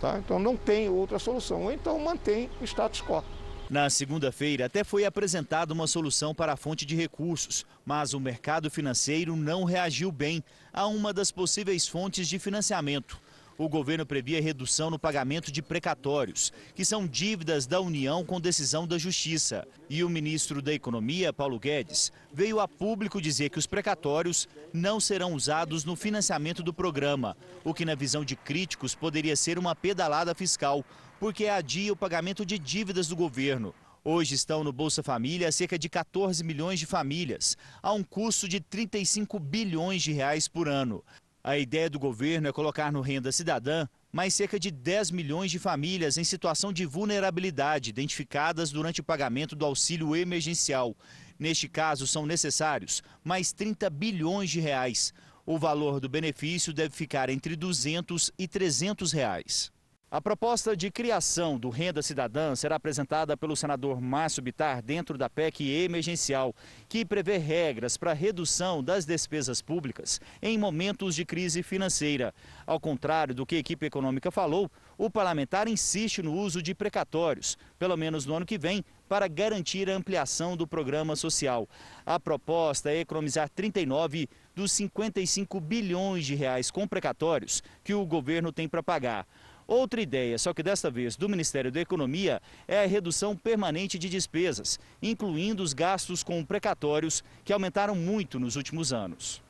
[0.00, 0.18] Tá?
[0.18, 3.22] Então não tem outra solução, ou então mantém o status quo.
[3.70, 8.70] Na segunda-feira, até foi apresentada uma solução para a fonte de recursos, mas o mercado
[8.70, 13.18] financeiro não reagiu bem a uma das possíveis fontes de financiamento
[13.56, 18.86] o governo previa redução no pagamento de precatórios, que são dívidas da União com decisão
[18.86, 19.66] da Justiça.
[19.88, 24.98] E o ministro da Economia, Paulo Guedes, veio a público dizer que os precatórios não
[24.98, 29.74] serão usados no financiamento do programa, o que, na visão de críticos, poderia ser uma
[29.74, 30.84] pedalada fiscal,
[31.20, 33.74] porque adia o pagamento de dívidas do governo.
[34.06, 38.60] Hoje estão no Bolsa Família cerca de 14 milhões de famílias, a um custo de
[38.60, 41.02] 35 bilhões de reais por ano.
[41.46, 45.58] A ideia do governo é colocar no Renda Cidadã mais cerca de 10 milhões de
[45.58, 50.96] famílias em situação de vulnerabilidade identificadas durante o pagamento do auxílio emergencial.
[51.38, 55.12] Neste caso, são necessários mais 30 bilhões de reais.
[55.44, 59.70] O valor do benefício deve ficar entre 200 e 300 reais.
[60.14, 65.28] A proposta de criação do Renda Cidadã será apresentada pelo senador Márcio Bitar dentro da
[65.28, 66.54] PEC emergencial,
[66.88, 72.32] que prevê regras para redução das despesas públicas em momentos de crise financeira.
[72.64, 77.58] Ao contrário do que a equipe econômica falou, O parlamentar insiste no uso de precatórios,
[77.78, 81.68] pelo menos no ano que vem, para garantir a ampliação do programa social.
[82.06, 88.52] A proposta é economizar 39 dos 55 bilhões de reais com precatórios que o governo
[88.52, 89.26] tem para pagar.
[89.66, 94.08] Outra ideia, só que desta vez do Ministério da Economia, é a redução permanente de
[94.08, 99.42] despesas, incluindo os gastos com precatórios, que aumentaram muito nos últimos anos.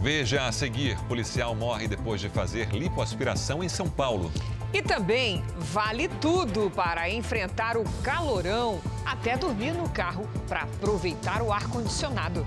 [0.00, 4.32] Veja a seguir: policial morre depois de fazer lipoaspiração em São Paulo.
[4.72, 11.52] E também vale tudo para enfrentar o calorão, até dormir no carro para aproveitar o
[11.52, 12.46] ar-condicionado.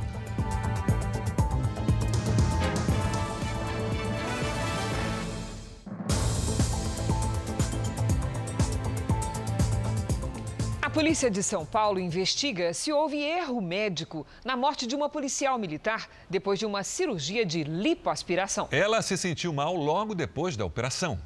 [10.98, 16.10] Polícia de São Paulo investiga se houve erro médico na morte de uma policial militar
[16.28, 18.68] depois de uma cirurgia de lipoaspiração.
[18.72, 21.20] Ela se sentiu mal logo depois da operação.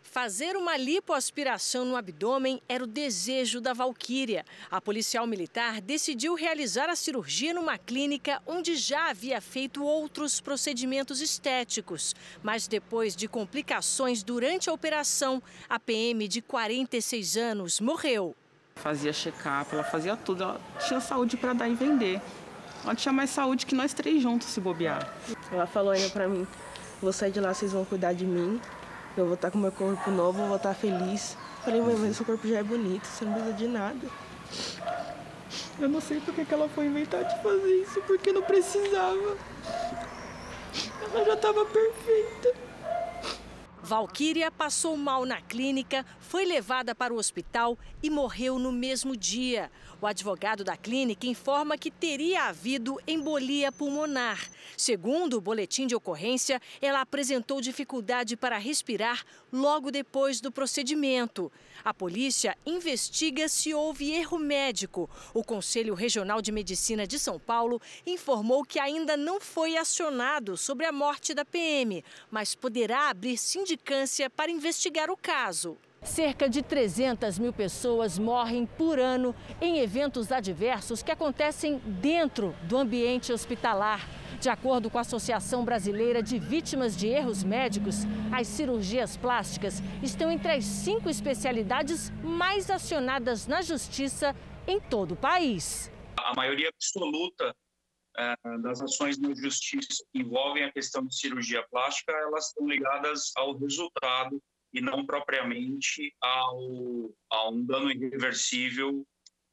[0.00, 4.44] Fazer uma lipoaspiração no abdômen era o desejo da Valquíria.
[4.70, 11.20] A policial militar decidiu realizar a cirurgia numa clínica onde já havia feito outros procedimentos
[11.20, 12.14] estéticos.
[12.44, 18.36] Mas depois de complicações durante a operação, a PM de 46 anos morreu.
[18.82, 22.20] Fazia check-up, ela fazia tudo, ela tinha saúde para dar e vender.
[22.84, 25.12] Ela tinha mais saúde que nós três juntos se bobear.
[25.50, 26.46] Ela falou ainda para mim:
[27.02, 28.60] vou sair de lá, vocês vão cuidar de mim.
[29.16, 31.36] Eu vou estar com meu corpo novo, vou estar feliz.
[31.64, 34.06] Falei, mãe, mas seu corpo já é bonito, você não precisa de nada.
[35.80, 39.36] Eu não sei por que ela foi inventar de fazer isso, porque não precisava.
[41.12, 42.67] Ela já estava perfeita.
[43.88, 49.72] Valquíria passou mal na clínica, foi levada para o hospital e morreu no mesmo dia.
[50.00, 54.48] O advogado da clínica informa que teria havido embolia pulmonar.
[54.76, 61.50] Segundo o boletim de ocorrência, ela apresentou dificuldade para respirar logo depois do procedimento.
[61.84, 65.10] A polícia investiga se houve erro médico.
[65.34, 70.86] O Conselho Regional de Medicina de São Paulo informou que ainda não foi acionado sobre
[70.86, 75.76] a morte da PM, mas poderá abrir sindicância para investigar o caso.
[76.02, 82.76] Cerca de 300 mil pessoas morrem por ano em eventos adversos que acontecem dentro do
[82.76, 84.08] ambiente hospitalar.
[84.40, 90.30] De acordo com a Associação Brasileira de Vítimas de Erros Médicos, as cirurgias plásticas estão
[90.30, 94.36] entre as cinco especialidades mais acionadas na justiça
[94.66, 95.90] em todo o país.
[96.16, 97.54] A maioria absoluta
[98.16, 103.32] é, das ações na justiça que envolvem a questão de cirurgia plástica, elas estão ligadas
[103.36, 104.40] ao resultado
[104.72, 109.06] e não propriamente ao, a um dano irreversível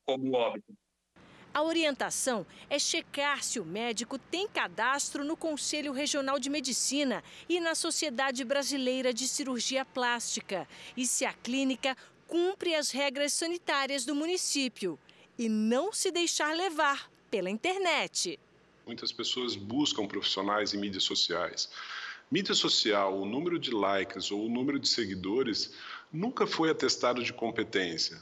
[0.06, 0.74] como óbito.
[1.54, 7.62] A orientação é checar se o médico tem cadastro no Conselho Regional de Medicina e
[7.62, 11.96] na Sociedade Brasileira de Cirurgia Plástica e se a clínica
[12.28, 15.00] cumpre as regras sanitárias do município
[15.38, 18.38] e não se deixar levar pela internet.
[18.86, 21.70] Muitas pessoas buscam profissionais em mídias sociais.
[22.36, 25.72] Mídia social, o número de likes ou o número de seguidores
[26.12, 28.22] nunca foi atestado de competência.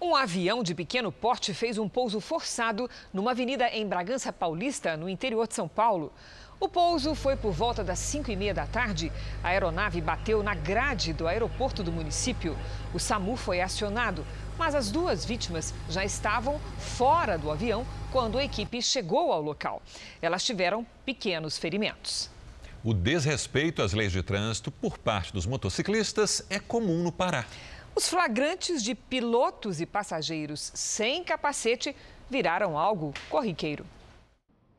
[0.00, 5.08] Um avião de pequeno porte fez um pouso forçado numa avenida em Bragança Paulista, no
[5.08, 6.12] interior de São Paulo.
[6.60, 9.10] O pouso foi por volta das 5 e meia da tarde.
[9.42, 12.56] A aeronave bateu na grade do aeroporto do município.
[12.94, 14.24] O SAMU foi acionado,
[14.56, 19.82] mas as duas vítimas já estavam fora do avião quando a equipe chegou ao local.
[20.22, 22.37] Elas tiveram pequenos ferimentos.
[22.84, 27.44] O desrespeito às leis de trânsito por parte dos motociclistas é comum no Pará.
[27.92, 31.96] Os flagrantes de pilotos e passageiros sem capacete
[32.30, 33.84] viraram algo corriqueiro.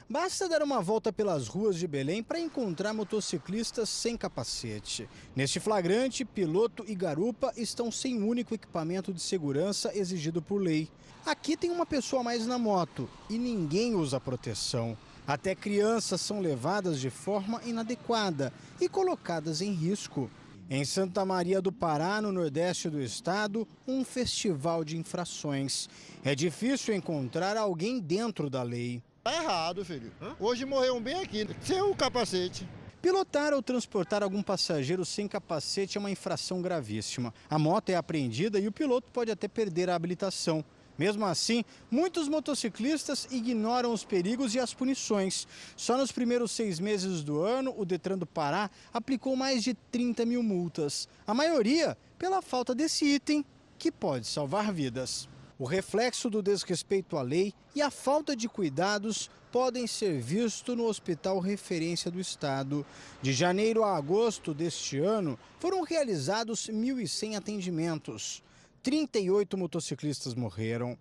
[0.10, 5.08] Basta dar uma volta pelas ruas de Belém para encontrar motociclistas sem capacete.
[5.36, 10.90] Neste flagrante, piloto e garupa estão sem o único equipamento de segurança exigido por lei.
[11.26, 14.98] Aqui tem uma pessoa mais na moto e ninguém usa proteção.
[15.30, 18.52] Até crianças são levadas de forma inadequada
[18.82, 20.28] e colocadas em risco.
[20.68, 25.88] Em Santa Maria do Pará, no nordeste do estado, um festival de infrações.
[26.24, 29.04] É difícil encontrar alguém dentro da lei.
[29.24, 30.12] Tá errado, filho.
[30.40, 32.68] Hoje morreu um bem aqui, sem o capacete.
[33.00, 37.32] Pilotar ou transportar algum passageiro sem capacete é uma infração gravíssima.
[37.48, 40.66] A moto é apreendida e o piloto pode até perder a habilitação.
[41.00, 45.48] Mesmo assim, muitos motociclistas ignoram os perigos e as punições.
[45.78, 50.26] Só nos primeiros seis meses do ano, o Detran do Pará aplicou mais de 30
[50.26, 51.08] mil multas.
[51.26, 53.46] A maioria pela falta desse item
[53.78, 55.30] que pode salvar vidas.
[55.58, 60.86] O reflexo do desrespeito à lei e a falta de cuidados podem ser vistos no
[60.86, 62.86] Hospital Referência do Estado.
[63.22, 68.44] De janeiro a agosto deste ano, foram realizados 1.100 atendimentos.
[68.82, 70.98] 38 motociclistas morreram.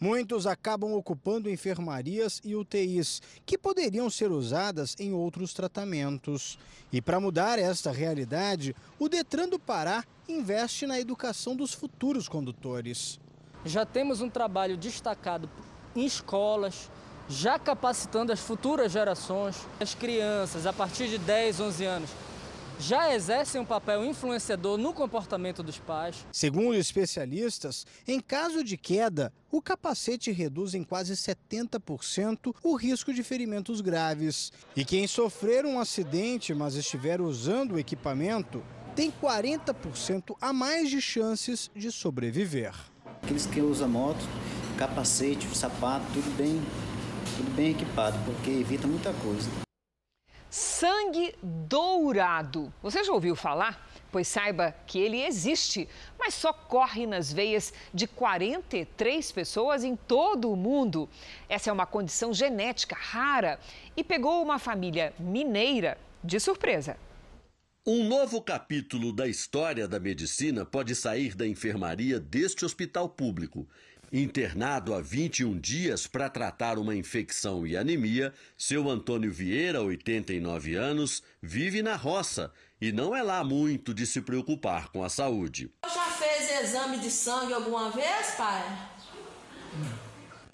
[0.00, 6.56] Muitos acabam ocupando enfermarias e UTIs, que poderiam ser usadas em outros tratamentos.
[6.92, 13.18] E para mudar esta realidade, o Detran do Pará investe na educação dos futuros condutores.
[13.64, 15.50] Já temos um trabalho destacado
[15.96, 16.88] em escolas,
[17.28, 22.10] já capacitando as futuras gerações, as crianças a partir de 10, 11 anos
[22.78, 26.26] já exercem um papel influenciador no comportamento dos pais.
[26.32, 33.22] Segundo especialistas, em caso de queda, o capacete reduz em quase 70% o risco de
[33.22, 34.52] ferimentos graves.
[34.76, 38.62] E quem sofrer um acidente, mas estiver usando o equipamento,
[38.94, 42.74] tem 40% a mais de chances de sobreviver.
[43.22, 44.24] Aqueles que usam moto,
[44.76, 46.60] capacete, sapato, tudo bem,
[47.36, 49.67] tudo bem equipado, porque evita muita coisa.
[50.50, 52.72] Sangue dourado.
[52.82, 53.86] Você já ouviu falar?
[54.10, 55.86] Pois saiba que ele existe,
[56.18, 61.06] mas só corre nas veias de 43 pessoas em todo o mundo.
[61.48, 63.60] Essa é uma condição genética rara
[63.94, 66.96] e pegou uma família mineira de surpresa.
[67.86, 73.68] Um novo capítulo da história da medicina pode sair da enfermaria deste hospital público.
[74.12, 81.22] Internado há 21 dias para tratar uma infecção e anemia, seu Antônio Vieira, 89 anos,
[81.42, 82.50] vive na roça
[82.80, 85.70] e não é lá muito de se preocupar com a saúde.
[85.84, 88.90] Já fez exame de sangue alguma vez, pai?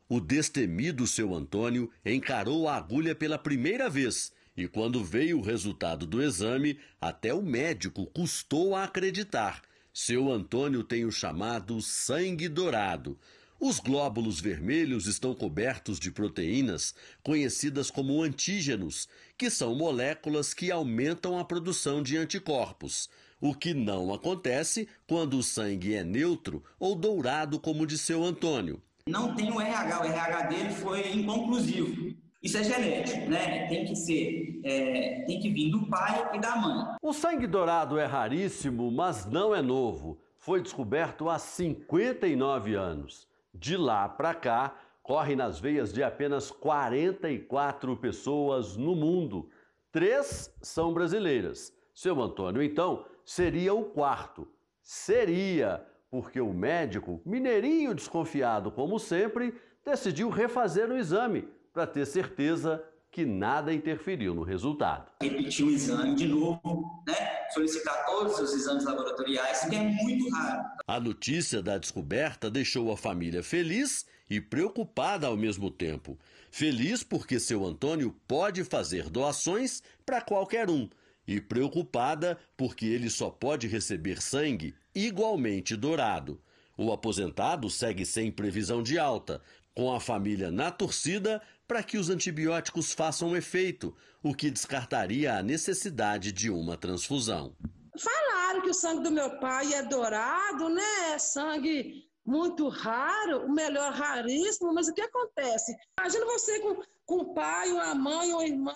[0.09, 6.07] O destemido seu Antônio encarou a agulha pela primeira vez e quando veio o resultado
[6.07, 9.63] do exame, até o médico custou a acreditar.
[9.93, 13.19] Seu Antônio tem o chamado sangue dourado.
[13.67, 19.09] Os glóbulos vermelhos estão cobertos de proteínas conhecidas como antígenos,
[19.39, 23.09] que são moléculas que aumentam a produção de anticorpos,
[23.41, 28.83] o que não acontece quando o sangue é neutro ou dourado, como de seu Antônio.
[29.09, 32.15] Não tem o RH, o RH dele foi inconclusivo.
[32.43, 33.67] Isso é genético, né?
[33.69, 36.97] Tem que ser, é, tem que vir do pai e da mãe.
[37.01, 40.21] O sangue dourado é raríssimo, mas não é novo.
[40.39, 43.27] Foi descoberto há 59 anos.
[43.55, 49.49] De lá para cá, corre nas veias de apenas 44 pessoas no mundo.
[49.93, 51.73] Três são brasileiras.
[51.95, 54.49] Seu Antônio, então, seria o quarto.
[54.83, 62.85] Seria, porque o médico, mineirinho desconfiado como sempre, decidiu refazer o exame para ter certeza
[63.11, 65.13] que nada interferiu no resultado.
[65.23, 67.34] Repetir o exame de novo, né?
[67.55, 70.65] Solicitar todos os exames laboratoriais, que é muito raro.
[70.87, 76.19] A notícia da descoberta deixou a família feliz e preocupada ao mesmo tempo.
[76.51, 80.89] Feliz porque seu Antônio pode fazer doações para qualquer um,
[81.27, 86.41] e preocupada porque ele só pode receber sangue igualmente dourado.
[86.77, 89.41] O aposentado segue sem previsão de alta,
[89.75, 95.43] com a família na torcida para que os antibióticos façam efeito, o que descartaria a
[95.43, 97.57] necessidade de uma transfusão.
[97.99, 101.12] Falaram que o sangue do meu pai é dourado, né?
[101.12, 105.77] É sangue muito raro, o melhor raríssimo, mas o que acontece?
[105.99, 108.75] Imagina você com, com o pai, uma mãe ou irmã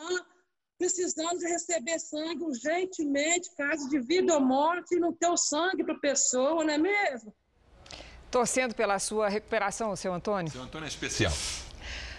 [0.78, 5.82] precisando de receber sangue urgentemente, caso de vida ou morte, e não ter o sangue
[5.82, 7.34] para a pessoa, não é mesmo?
[8.30, 10.52] Torcendo pela sua recuperação, seu Antônio.
[10.52, 11.32] Seu Antônio é especial.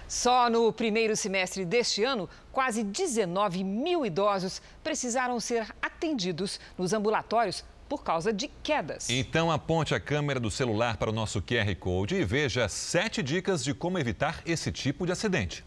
[0.10, 7.64] Só no primeiro semestre deste ano, quase 19 mil idosos precisaram ser atendidos nos ambulatórios
[7.88, 9.07] por causa de quedas.
[9.07, 13.64] Então aponte a câmera do celular para o nosso QR Code e veja sete dicas
[13.64, 15.64] de como evitar esse tipo de acidente.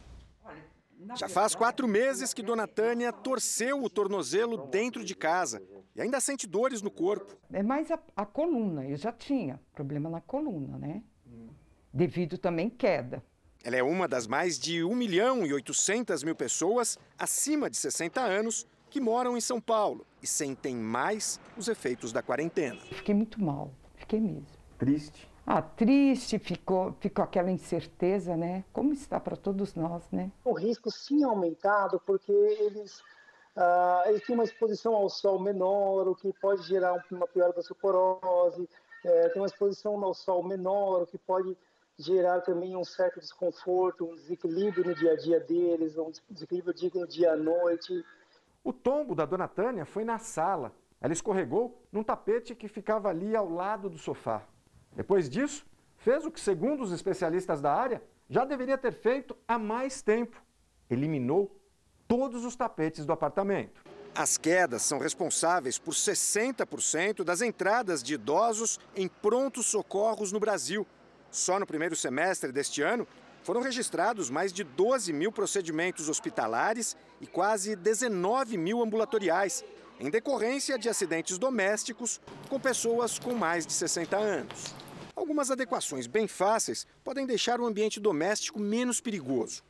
[1.14, 5.62] Já faz quatro meses que Dona Tânia torceu o tornozelo dentro de casa
[5.95, 7.36] e ainda sente dores no corpo.
[7.53, 11.01] É mais a, a coluna, eu já tinha problema na coluna, né?
[11.95, 13.22] Devido também queda.
[13.64, 18.20] Ela é uma das mais de 1 milhão e 800 mil pessoas acima de 60
[18.20, 22.80] anos que moram em São Paulo e sentem mais os efeitos da quarentena.
[22.90, 24.46] Fiquei muito mal, fiquei mesmo.
[24.78, 25.30] Triste?
[25.46, 28.64] Ah, triste, ficou, ficou aquela incerteza, né?
[28.72, 30.32] Como está para todos nós, né?
[30.44, 33.00] O risco sim aumentado porque eles,
[34.06, 38.68] eles têm uma exposição ao sol menor, o que pode gerar uma piora da osteoporose,
[39.04, 41.56] é, tem uma exposição ao sol menor, o que pode
[42.03, 47.07] gerar também um certo desconforto, um desequilíbrio no dia a dia deles, um desequilíbrio no
[47.07, 48.05] dia à noite.
[48.64, 50.72] O tombo da dona Tânia foi na sala.
[51.00, 54.42] Ela escorregou num tapete que ficava ali ao lado do sofá.
[54.94, 55.64] Depois disso,
[55.96, 60.40] fez o que, segundo os especialistas da área, já deveria ter feito há mais tempo.
[60.88, 61.57] Eliminou
[62.07, 63.82] todos os tapetes do apartamento.
[64.14, 70.86] As quedas são responsáveis por 60% das entradas de idosos em prontos socorros no Brasil.
[71.32, 73.08] Só no primeiro semestre deste ano,
[73.42, 79.64] foram registrados mais de 12 mil procedimentos hospitalares e quase 19 mil ambulatoriais,
[79.98, 82.20] em decorrência de acidentes domésticos
[82.50, 84.74] com pessoas com mais de 60 anos.
[85.16, 89.62] Algumas adequações bem fáceis podem deixar o ambiente doméstico menos perigoso.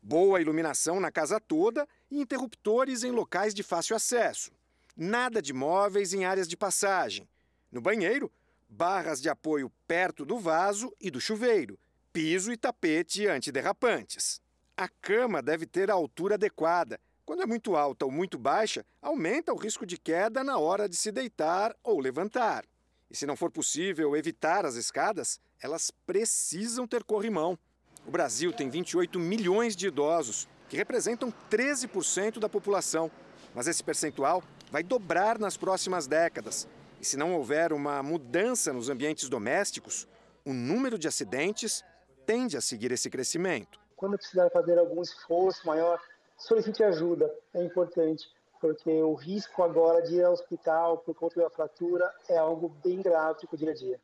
[0.00, 4.52] Boa iluminação na casa toda e interruptores em locais de fácil acesso.
[4.96, 7.28] Nada de móveis em áreas de passagem.
[7.70, 8.30] No banheiro,
[8.70, 11.78] barras de apoio perto do vaso e do chuveiro,
[12.12, 14.40] piso e tapete antiderrapantes.
[14.76, 17.00] A cama deve ter a altura adequada.
[17.26, 20.96] Quando é muito alta ou muito baixa, aumenta o risco de queda na hora de
[20.96, 22.64] se deitar ou levantar.
[23.10, 27.58] E se não for possível evitar as escadas, elas precisam ter corrimão.
[28.06, 33.10] O Brasil tem 28 milhões de idosos, que representam 13% da população.
[33.54, 36.66] Mas esse percentual vai dobrar nas próximas décadas.
[37.00, 40.06] E se não houver uma mudança nos ambientes domésticos,
[40.44, 41.82] o número de acidentes
[42.26, 43.80] tende a seguir esse crescimento.
[43.96, 45.98] Quando precisar fazer algum esforço maior,
[46.36, 48.28] solicite ajuda, é importante,
[48.60, 53.00] porque o risco agora de ir ao hospital por conta da fratura é algo bem
[53.00, 54.00] grave para o dia a dia.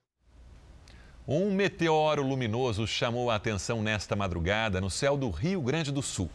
[1.28, 6.30] Um meteoro luminoso chamou a atenção nesta madrugada no céu do Rio Grande do Sul.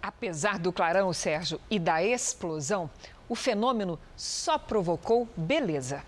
[0.00, 2.88] Apesar do clarão, Sérgio, e da explosão,
[3.30, 6.02] o fenômeno só provocou beleza.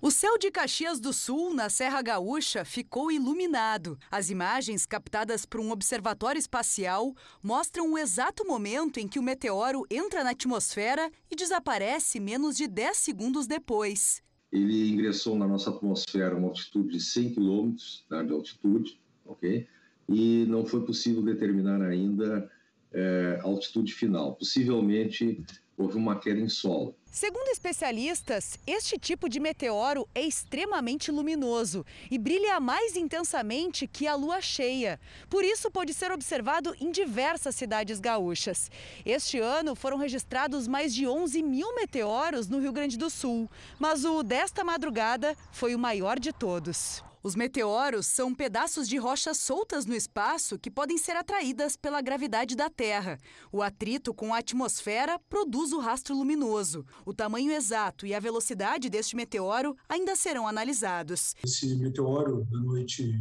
[0.00, 3.98] O céu de Caxias do Sul, na Serra Gaúcha, ficou iluminado.
[4.08, 7.12] As imagens captadas por um observatório espacial
[7.42, 12.68] mostram o exato momento em que o meteoro entra na atmosfera e desaparece menos de
[12.68, 17.74] 10 segundos depois ele ingressou na nossa atmosfera a uma altitude de 100 km
[18.10, 19.66] né, de altitude, ok?
[20.08, 22.50] E não foi possível determinar ainda
[22.92, 24.34] é, a altitude final.
[24.36, 25.44] Possivelmente
[25.78, 26.94] houve uma queda em solo.
[27.10, 34.14] Segundo especialistas, este tipo de meteoro é extremamente luminoso e brilha mais intensamente que a
[34.14, 35.00] lua cheia.
[35.30, 38.70] Por isso, pode ser observado em diversas cidades gaúchas.
[39.06, 43.48] Este ano foram registrados mais de 11 mil meteoros no Rio Grande do Sul,
[43.78, 47.07] mas o desta madrugada foi o maior de todos.
[47.28, 52.56] Os meteoros são pedaços de rochas soltas no espaço que podem ser atraídas pela gravidade
[52.56, 53.18] da Terra.
[53.52, 56.86] O atrito com a atmosfera produz o rastro luminoso.
[57.04, 61.34] O tamanho exato e a velocidade deste meteoro ainda serão analisados.
[61.44, 63.12] Esse meteoro da noite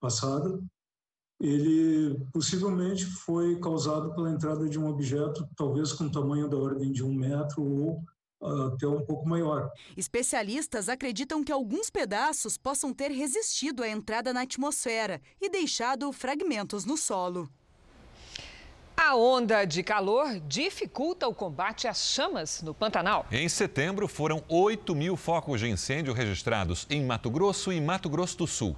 [0.00, 0.62] passada,
[1.40, 7.02] ele possivelmente foi causado pela entrada de um objeto, talvez com tamanho da ordem de
[7.02, 8.04] um metro ou
[8.40, 9.70] até um pouco maior.
[9.96, 16.84] Especialistas acreditam que alguns pedaços possam ter resistido à entrada na atmosfera e deixado fragmentos
[16.84, 17.48] no solo.
[18.96, 23.26] A onda de calor dificulta o combate às chamas no Pantanal.
[23.30, 28.38] Em setembro, foram 8 mil focos de incêndio registrados em Mato Grosso e Mato Grosso
[28.38, 28.76] do Sul.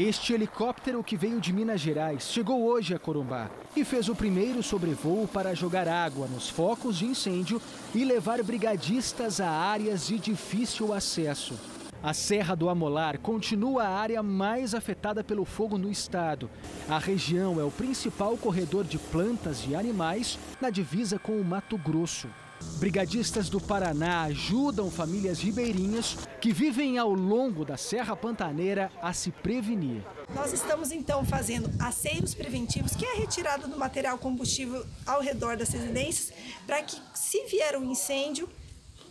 [0.00, 4.62] Este helicóptero que veio de Minas Gerais chegou hoje a Corumbá e fez o primeiro
[4.62, 7.60] sobrevoo para jogar água nos focos de incêndio
[7.94, 11.54] e levar brigadistas a áreas de difícil acesso.
[12.02, 16.48] A Serra do Amolar continua a área mais afetada pelo fogo no estado.
[16.88, 21.76] A região é o principal corredor de plantas e animais na divisa com o Mato
[21.76, 22.26] Grosso.
[22.78, 29.30] Brigadistas do Paraná ajudam famílias ribeirinhas que vivem ao longo da Serra Pantaneira a se
[29.30, 30.02] prevenir.
[30.34, 35.56] Nós estamos então fazendo aceiros preventivos, que é a retirada do material combustível ao redor
[35.56, 36.32] das residências,
[36.66, 38.48] para que, se vier um incêndio,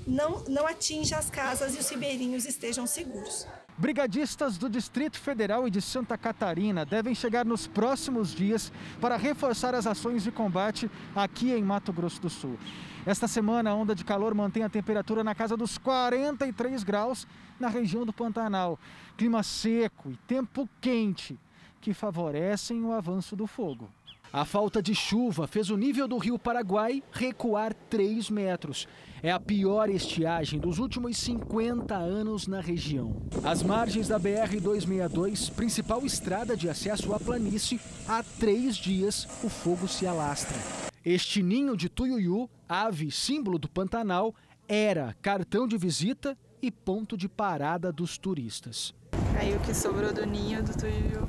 [0.08, 3.46] não, não atinja as casas e os ribeirinhos estejam seguros.
[3.78, 9.74] Brigadistas do Distrito Federal e de Santa Catarina devem chegar nos próximos dias para reforçar
[9.74, 12.58] as ações de combate aqui em Mato Grosso do Sul.
[13.06, 17.26] Esta semana, a onda de calor mantém a temperatura na casa dos 43 graus
[17.60, 18.78] na região do Pantanal.
[19.18, 21.40] Clima seco e tempo quente
[21.82, 23.90] que favorecem o avanço do fogo.
[24.32, 28.88] A falta de chuva fez o nível do rio Paraguai recuar 3 metros.
[29.24, 33.24] É a pior estiagem dos últimos 50 anos na região.
[33.44, 39.88] As margens da BR-262, principal estrada de acesso à planície, há três dias o fogo
[39.88, 40.89] se alastra.
[41.06, 44.36] Este ninho de tuiuiu, ave símbolo do Pantanal,
[44.68, 48.94] era cartão de visita e ponto de parada dos turistas.
[49.40, 51.28] Aí o que sobrou do ninho do tuiuiu.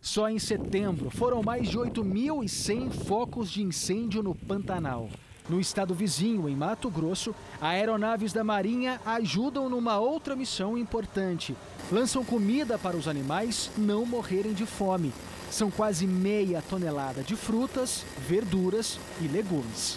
[0.00, 5.08] Só em setembro foram mais de 8.100 focos de incêndio no Pantanal.
[5.48, 11.54] No estado vizinho, em Mato Grosso, aeronaves da Marinha ajudam numa outra missão importante.
[11.90, 15.12] Lançam comida para os animais não morrerem de fome.
[15.48, 19.96] São quase meia tonelada de frutas, verduras e legumes.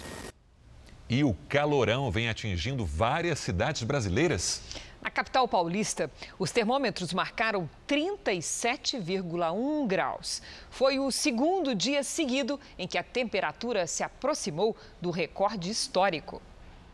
[1.08, 4.62] E o calorão vem atingindo várias cidades brasileiras.
[5.02, 10.40] Na capital paulista, os termômetros marcaram 37,1 graus.
[10.70, 16.40] Foi o segundo dia seguido em que a temperatura se aproximou do recorde histórico.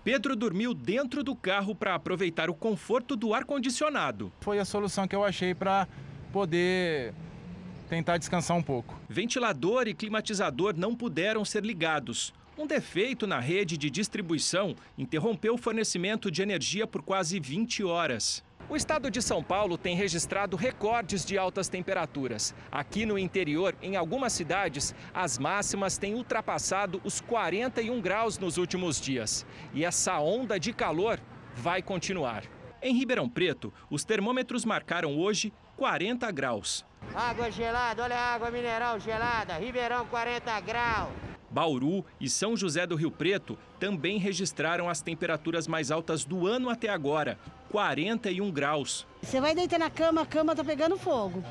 [0.07, 4.33] Pedro dormiu dentro do carro para aproveitar o conforto do ar-condicionado.
[4.41, 5.89] Foi a solução que eu achei para
[6.33, 7.13] poder
[7.89, 8.97] tentar descansar um pouco.
[9.09, 12.33] Ventilador e climatizador não puderam ser ligados.
[12.57, 18.45] Um defeito na rede de distribuição interrompeu o fornecimento de energia por quase 20 horas.
[18.69, 22.53] O estado de São Paulo tem registrado recordes de altas temperaturas.
[22.71, 29.01] Aqui no interior, em algumas cidades, as máximas têm ultrapassado os 41 graus nos últimos
[29.01, 29.47] dias.
[29.73, 31.21] E essa onda de calor
[31.55, 32.43] vai continuar.
[32.83, 36.85] Em Ribeirão Preto, os termômetros marcaram hoje 40 graus.
[37.15, 41.13] Água gelada, olha a água mineral gelada, Ribeirão 40 graus.
[41.49, 46.69] Bauru e São José do Rio Preto também registraram as temperaturas mais altas do ano
[46.69, 47.39] até agora,
[47.71, 49.07] 41 graus.
[49.23, 51.43] Você vai deitar na cama, a cama tá pegando fogo.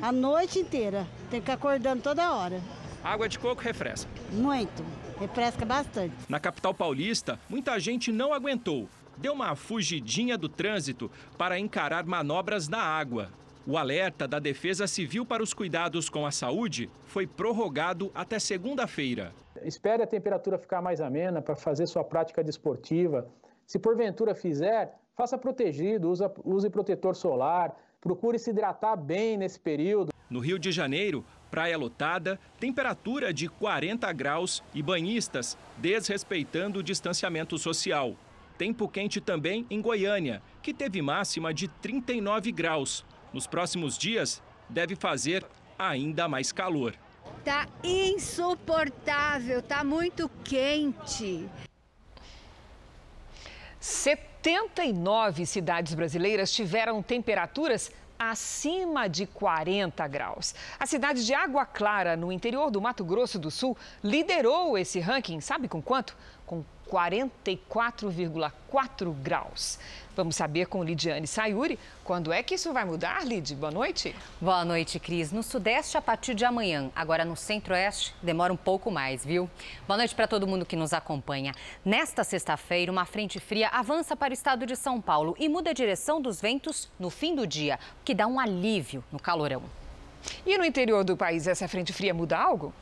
[0.00, 1.06] A noite inteira.
[1.30, 2.60] Tem que ficar acordando toda hora.
[3.02, 4.10] Água de coco refresca.
[4.32, 4.84] Muito.
[5.18, 6.14] Refresca bastante.
[6.28, 8.88] Na capital paulista, muita gente não aguentou.
[9.16, 13.28] Deu uma fugidinha do trânsito para encarar manobras na água.
[13.66, 19.32] O alerta da Defesa Civil para os cuidados com a saúde foi prorrogado até segunda-feira.
[19.62, 23.28] Espere a temperatura ficar mais amena para fazer sua prática desportiva.
[23.66, 30.12] Se porventura fizer, faça protegido, use, use protetor solar, procure se hidratar bem nesse período.
[30.28, 37.58] No Rio de Janeiro, praia lotada, temperatura de 40 graus e banhistas desrespeitando o distanciamento
[37.58, 38.14] social.
[38.56, 43.04] Tempo quente também em Goiânia, que teve máxima de 39 graus.
[43.32, 45.44] Nos próximos dias, deve fazer
[45.78, 46.94] ainda mais calor.
[47.44, 51.48] Tá insuportável, tá muito quente.
[54.42, 60.54] 79 cidades brasileiras tiveram temperaturas acima de 40 graus.
[60.78, 65.40] A cidade de Água Clara, no interior do Mato Grosso do Sul, liderou esse ranking,
[65.40, 66.16] sabe com quanto?
[66.90, 69.78] Com 44,4 graus.
[70.16, 73.54] Vamos saber com Lidiane Sayuri quando é que isso vai mudar, Lid?
[73.54, 74.12] Boa noite.
[74.40, 75.30] Boa noite, Cris.
[75.30, 76.90] No Sudeste, a partir de amanhã.
[76.94, 79.48] Agora no Centro-Oeste, demora um pouco mais, viu?
[79.86, 81.54] Boa noite para todo mundo que nos acompanha.
[81.84, 85.74] Nesta sexta-feira, uma frente fria avança para o estado de São Paulo e muda a
[85.74, 89.62] direção dos ventos no fim do dia, o que dá um alívio no calorão.
[90.44, 92.74] E no interior do país, essa frente fria muda algo?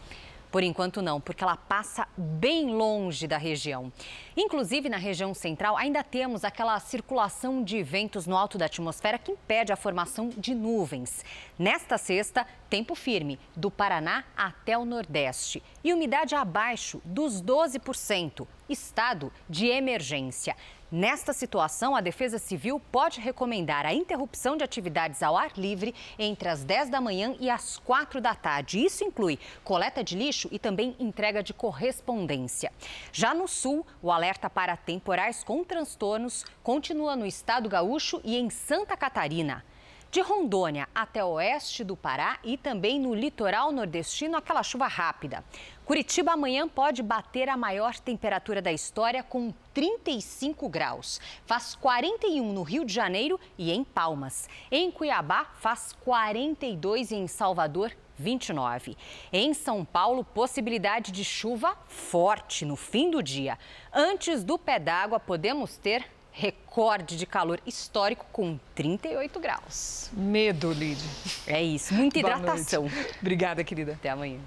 [0.50, 3.92] Por enquanto não, porque ela passa bem longe da região.
[4.36, 9.32] Inclusive na região central ainda temos aquela circulação de ventos no alto da atmosfera que
[9.32, 11.24] impede a formação de nuvens.
[11.58, 19.32] Nesta sexta, tempo firme do Paraná até o Nordeste e umidade abaixo dos 12%, estado
[19.48, 20.56] de emergência.
[20.90, 26.48] Nesta situação, a Defesa Civil pode recomendar a interrupção de atividades ao ar livre entre
[26.48, 28.82] as 10 da manhã e as 4 da tarde.
[28.82, 32.72] Isso inclui coleta de lixo e também entrega de correspondência.
[33.12, 38.48] Já no sul, o alerta para temporais com transtornos continua no estado gaúcho e em
[38.48, 39.62] Santa Catarina.
[40.10, 45.44] De Rondônia até oeste do Pará e também no litoral nordestino, aquela chuva rápida.
[45.88, 51.18] Curitiba amanhã pode bater a maior temperatura da história com 35 graus.
[51.46, 54.50] Faz 41 no Rio de Janeiro e em Palmas.
[54.70, 58.98] Em Cuiabá faz 42 e em Salvador 29.
[59.32, 63.58] Em São Paulo, possibilidade de chuva forte no fim do dia.
[63.90, 70.10] Antes do pé d'água, podemos ter recorde de calor histórico com 38 graus.
[70.12, 71.02] Medo, Lid.
[71.46, 72.90] É isso, muita hidratação.
[73.22, 73.92] Obrigada, querida.
[73.92, 74.38] Até amanhã.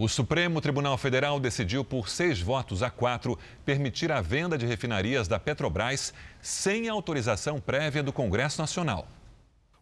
[0.00, 5.26] O Supremo Tribunal Federal decidiu por seis votos a quatro permitir a venda de refinarias
[5.26, 9.08] da Petrobras sem autorização prévia do Congresso Nacional.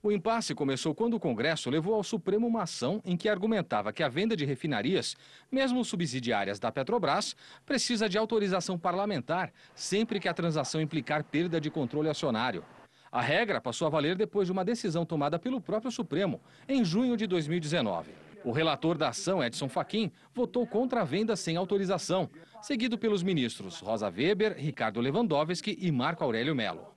[0.03, 4.03] O impasse começou quando o Congresso levou ao Supremo uma ação em que argumentava que
[4.03, 5.19] a venda de refinarias,
[5.53, 7.37] mesmo subsidiárias da Petrobras,
[7.67, 12.65] precisa de autorização parlamentar sempre que a transação implicar perda de controle acionário.
[13.13, 17.19] A regra passou a valer depois de uma decisão tomada pelo próprio Supremo, em junho
[17.19, 18.26] de 2019.
[18.47, 22.31] O relator da ação, Edson Fachin, votou contra a venda sem autorização,
[22.63, 26.95] seguido pelos ministros Rosa Weber, Ricardo Lewandowski e Marco Aurélio Mello.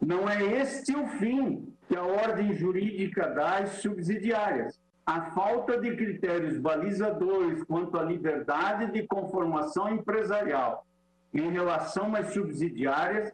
[0.00, 4.78] Não é este o fim que a ordem jurídica das subsidiárias.
[5.04, 10.86] a falta de critérios balizadores quanto à liberdade de conformação empresarial
[11.34, 13.32] em relação às subsidiárias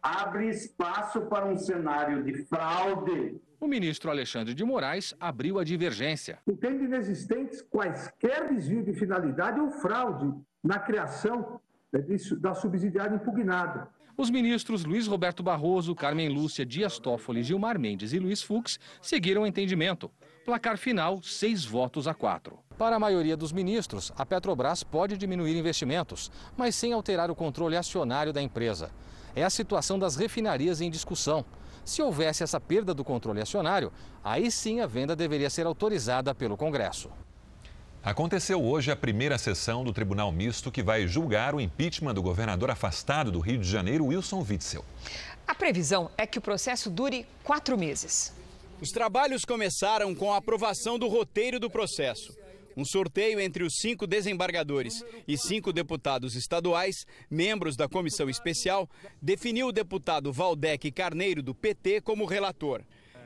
[0.00, 3.38] abre espaço para um cenário de fraude.
[3.58, 6.38] O ministro Alexandre de Moraes abriu a divergência.
[6.46, 10.30] Entende inexistentes quaisquer desvio de finalidade ou fraude
[10.62, 11.58] na criação
[12.38, 13.88] da subsidiária impugnada.
[14.18, 19.42] Os ministros Luiz Roberto Barroso, Carmen Lúcia Dias Toffoli, Gilmar Mendes e Luiz Fux seguiram
[19.42, 20.10] o entendimento.
[20.46, 22.56] Placar final, seis votos a quatro.
[22.78, 27.76] Para a maioria dos ministros, a Petrobras pode diminuir investimentos, mas sem alterar o controle
[27.76, 28.92] acionário da empresa.
[29.34, 31.44] É a situação das refinarias em discussão.
[31.84, 33.92] Se houvesse essa perda do controle acionário,
[34.22, 37.10] aí sim a venda deveria ser autorizada pelo Congresso.
[38.00, 42.70] Aconteceu hoje a primeira sessão do Tribunal Misto que vai julgar o impeachment do governador
[42.70, 44.84] afastado do Rio de Janeiro, Wilson Witzel.
[45.44, 48.32] A previsão é que o processo dure quatro meses.
[48.80, 52.36] Os trabalhos começaram com a aprovação do roteiro do processo.
[52.76, 58.86] Um sorteio entre os cinco desembargadores e cinco deputados estaduais, membros da comissão especial,
[59.20, 62.82] definiu o deputado Valdec Carneiro, do PT, como relator.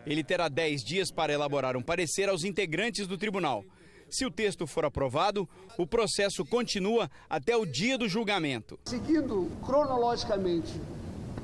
[0.07, 3.65] Ele terá dez dias para elaborar um parecer aos integrantes do tribunal.
[4.09, 8.79] Se o texto for aprovado, o processo continua até o dia do julgamento.
[8.85, 10.81] Seguindo cronologicamente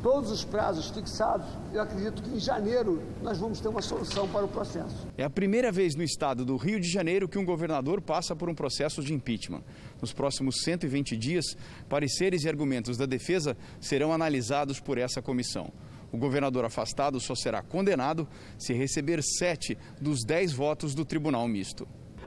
[0.07, 1.45] todos os prazos fixados,
[1.75, 5.05] eu acredito que em janeiro nós vamos ter uma solução para o processo.
[5.19, 8.49] É a primeira vez no estado do Rio de Janeiro que um governador passa por
[8.49, 9.65] um processo de impeachment.
[10.01, 11.57] Nos próximos 120 dias,
[11.89, 15.73] pareceres e argumentos da defesa serão analisados por essa comissão.
[16.13, 21.85] O governador afastado só será condenado se receber sete dos dez votos do Tribunal Misto.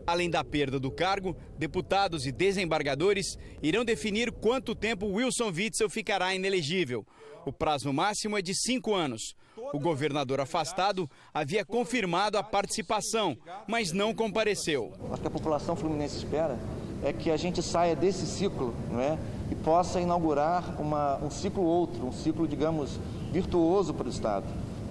[0.09, 6.33] Além da perda do cargo, deputados e desembargadores irão definir quanto tempo Wilson Witzel ficará
[6.33, 7.05] inelegível.
[7.45, 9.35] O prazo máximo é de cinco anos.
[9.71, 13.37] O governador afastado havia confirmado a participação,
[13.67, 14.91] mas não compareceu.
[14.99, 16.57] O que a população fluminense espera
[17.03, 19.15] é que a gente saia desse ciclo não é?
[19.51, 22.99] e possa inaugurar uma, um ciclo outro, um ciclo, digamos,
[23.31, 24.47] virtuoso para o Estado.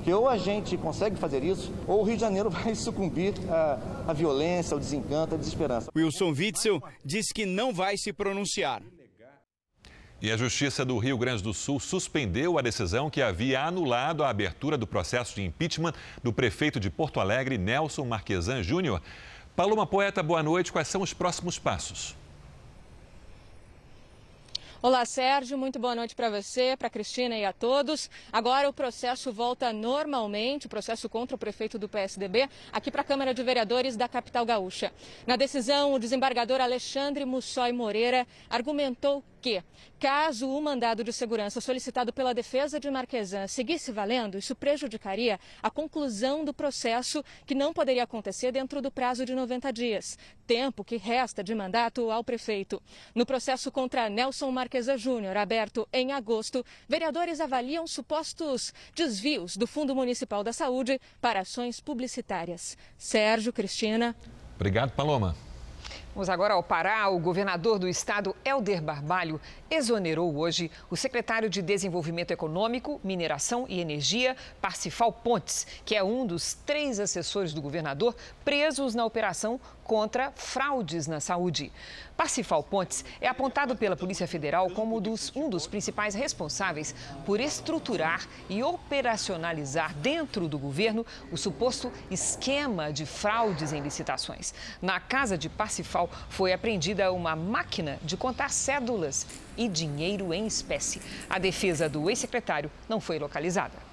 [0.09, 3.79] Que ou a gente consegue fazer isso, ou o Rio de Janeiro vai sucumbir à,
[4.09, 5.91] à violência, ao desencanto, à desesperança.
[5.95, 8.81] Wilson Witzel disse que não vai se pronunciar.
[10.23, 14.31] E a Justiça do Rio Grande do Sul suspendeu a decisão que havia anulado a
[14.31, 15.93] abertura do processo de impeachment
[16.23, 19.03] do prefeito de Porto Alegre, Nelson Marquesan Júnior.
[19.55, 20.73] Paloma Poeta, boa noite.
[20.73, 22.17] Quais são os próximos passos?
[24.81, 25.59] Olá, Sérgio.
[25.59, 28.09] Muito boa noite para você, para Cristina e a todos.
[28.33, 33.05] Agora o processo volta normalmente, o processo contra o prefeito do PSDB, aqui para a
[33.05, 34.93] Câmara de Vereadores da capital gaúcha.
[35.27, 39.63] Na decisão, o desembargador Alexandre Mussói Moreira argumentou que,
[39.99, 45.71] caso o mandado de segurança solicitado pela defesa de Marquesan seguisse valendo, isso prejudicaria a
[45.71, 50.97] conclusão do processo, que não poderia acontecer dentro do prazo de 90 dias, tempo que
[50.97, 52.83] resta de mandato ao prefeito.
[53.15, 59.95] No processo contra Nelson Marquesa Júnior, aberto em agosto, vereadores avaliam supostos desvios do Fundo
[59.95, 62.77] Municipal da Saúde para ações publicitárias.
[62.97, 64.15] Sérgio, Cristina.
[64.57, 65.48] Obrigado, Paloma.
[66.15, 67.09] Vamos agora ao Pará.
[67.09, 69.41] O governador do estado, Helder Barbalho,
[69.71, 76.27] exonerou hoje o secretário de Desenvolvimento Econômico, Mineração e Energia, Parcifal Pontes, que é um
[76.27, 81.73] dos três assessores do governador presos na operação contra fraudes na saúde.
[82.15, 88.29] Parcifal Pontes é apontado pela Polícia Federal como dos, um dos principais responsáveis por estruturar
[88.51, 94.53] e operacionalizar dentro do governo o suposto esquema de fraudes em licitações.
[94.83, 99.27] Na casa de Parcifal foi apreendida uma máquina de contar cédulas
[99.57, 101.01] e dinheiro em espécie.
[101.31, 103.88] A defesa do ex-secretário não foi localizada.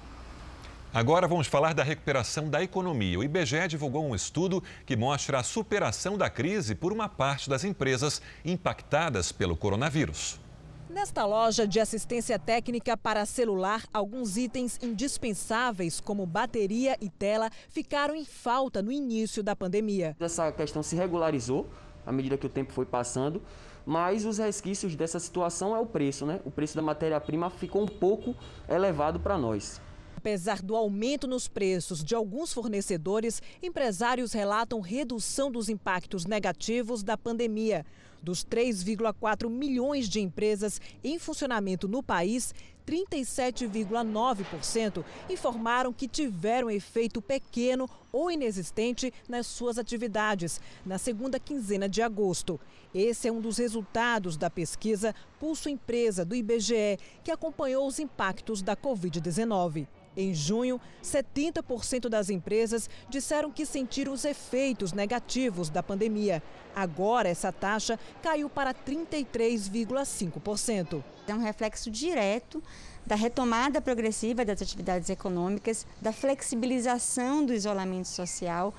[0.96, 3.18] Agora vamos falar da recuperação da economia.
[3.18, 7.64] O IBGE divulgou um estudo que mostra a superação da crise por uma parte das
[7.64, 10.40] empresas impactadas pelo coronavírus.
[10.88, 18.16] Nesta loja de assistência técnica para celular, alguns itens indispensáveis, como bateria e tela, ficaram
[18.16, 20.16] em falta no início da pandemia.
[20.18, 21.68] Essa questão se regularizou
[22.06, 23.42] à medida que o tempo foi passando,
[23.84, 26.40] mas os resquícios dessa situação é o preço, né?
[26.42, 28.34] O preço da matéria-prima ficou um pouco
[28.66, 29.84] elevado para nós.
[30.16, 37.18] Apesar do aumento nos preços de alguns fornecedores, empresários relatam redução dos impactos negativos da
[37.18, 37.84] pandemia.
[38.22, 42.54] Dos 3,4 milhões de empresas em funcionamento no país,
[42.86, 52.00] 37,9% informaram que tiveram efeito pequeno ou inexistente nas suas atividades na segunda quinzena de
[52.00, 52.58] agosto.
[52.94, 58.62] Esse é um dos resultados da pesquisa Pulso Empresa do IBGE, que acompanhou os impactos
[58.62, 59.86] da Covid-19.
[60.16, 66.42] Em junho, 70% das empresas disseram que sentiram os efeitos negativos da pandemia.
[66.74, 71.04] Agora, essa taxa caiu para 33,5%.
[71.28, 72.62] É um reflexo direto
[73.04, 78.74] da retomada progressiva das atividades econômicas, da flexibilização do isolamento social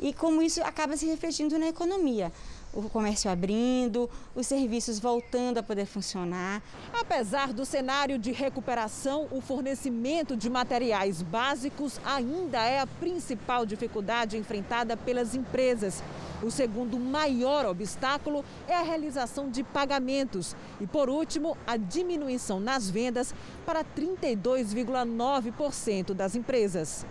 [0.00, 2.32] e como isso acaba se refletindo na economia
[2.72, 6.62] o comércio abrindo, os serviços voltando a poder funcionar.
[6.92, 14.36] Apesar do cenário de recuperação, o fornecimento de materiais básicos ainda é a principal dificuldade
[14.36, 16.02] enfrentada pelas empresas.
[16.42, 20.56] O segundo maior obstáculo é a realização de pagamentos.
[20.80, 23.34] E, por último, a diminuição nas vendas
[23.66, 27.04] para 32,9% das empresas.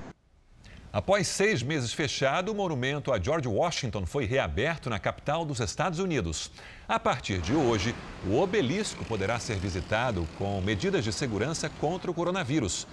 [0.92, 6.00] Após seis meses fechado, o monumento a George Washington foi reaberto na capital dos Estados
[6.00, 6.50] Unidos.
[6.88, 7.94] A partir de hoje,
[8.26, 12.88] o obelisco poderá ser visitado com medidas de segurança contra o coronavírus.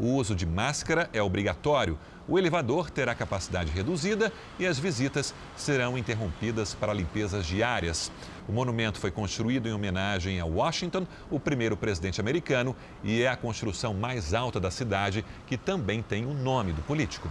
[0.00, 5.98] O uso de máscara é obrigatório, o elevador terá capacidade reduzida e as visitas serão
[5.98, 8.10] interrompidas para limpezas diárias.
[8.48, 13.36] O monumento foi construído em homenagem a Washington, o primeiro presidente americano, e é a
[13.36, 17.30] construção mais alta da cidade, que também tem o nome do político.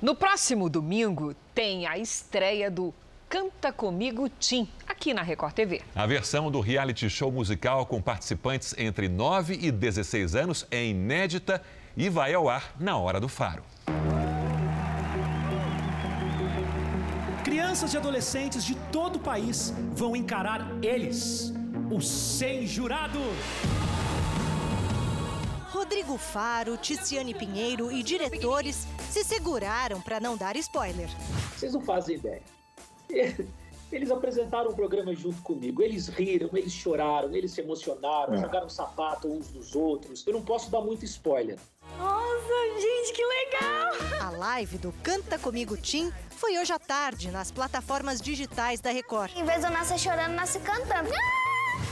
[0.00, 2.92] No próximo domingo tem a estreia do
[3.28, 5.82] Canta Comigo Tim, aqui na Record TV.
[5.94, 11.60] A versão do reality show musical com participantes entre 9 e 16 anos é inédita
[11.96, 13.64] e vai ao ar na hora do faro.
[17.74, 21.52] Crianças e adolescentes de todo o país vão encarar eles,
[21.90, 23.20] os 100 jurados.
[25.70, 31.08] Rodrigo Faro, Ticiane Pinheiro e diretores se seguraram para não dar spoiler.
[31.56, 32.42] Vocês não fazem ideia.
[33.90, 35.82] Eles apresentaram o programa junto comigo.
[35.82, 38.38] Eles riram, eles choraram, eles se emocionaram, é.
[38.38, 40.26] jogaram sapato uns dos outros.
[40.26, 41.58] Eu não posso dar muito spoiler.
[41.96, 43.92] Nossa, gente, que legal!
[44.20, 49.30] A live do Canta Comigo Tim foi hoje à tarde nas plataformas digitais da Record.
[49.36, 51.10] Em vez de eu nascer chorando, nascer cantando.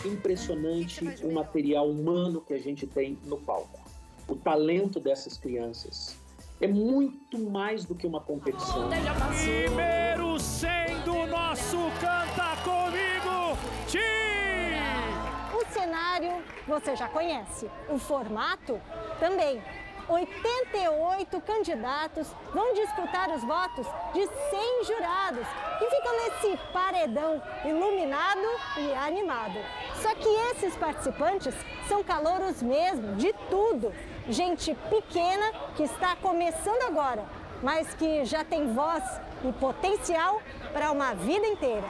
[0.05, 3.81] Impressionante o material humano que a gente tem no palco.
[4.29, 6.17] O talento dessas crianças
[6.61, 8.89] é muito mais do que uma competição.
[8.89, 13.57] Primeiro sendo nosso Canta Comigo
[13.89, 13.99] Tim!
[15.57, 18.81] O cenário você já conhece, o formato
[19.19, 19.63] também.
[20.09, 25.47] 88 candidatos vão disputar os votos de 100 jurados
[25.79, 28.47] que ficam nesse paredão iluminado
[28.79, 29.59] e animado.
[30.01, 31.55] Só que esses participantes
[31.89, 33.93] são calouros mesmo, de tudo.
[34.29, 37.25] Gente pequena que está começando agora,
[37.63, 39.03] mas que já tem voz
[39.45, 40.41] e potencial
[40.73, 41.87] para uma vida inteira.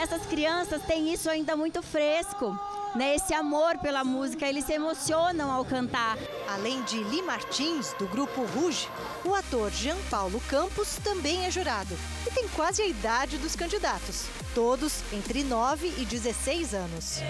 [0.00, 2.58] Essas crianças têm isso ainda muito fresco.
[2.94, 6.16] Né, esse amor pela música, eles se emocionam ao cantar.
[6.48, 8.88] Além de Li Martins, do grupo Rouge,
[9.24, 11.94] o ator Jean Paulo Campos também é jurado
[12.26, 14.24] e tem quase a idade dos candidatos,
[14.54, 17.20] todos entre 9 e 16 anos.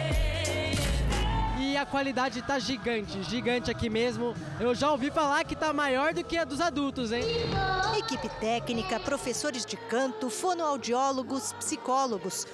[1.70, 4.34] E a qualidade está gigante, gigante aqui mesmo.
[4.58, 7.22] Eu já ouvi falar que está maior do que a dos adultos, hein?
[7.96, 12.44] Equipe técnica, professores de canto, fonoaudiólogos, psicólogos.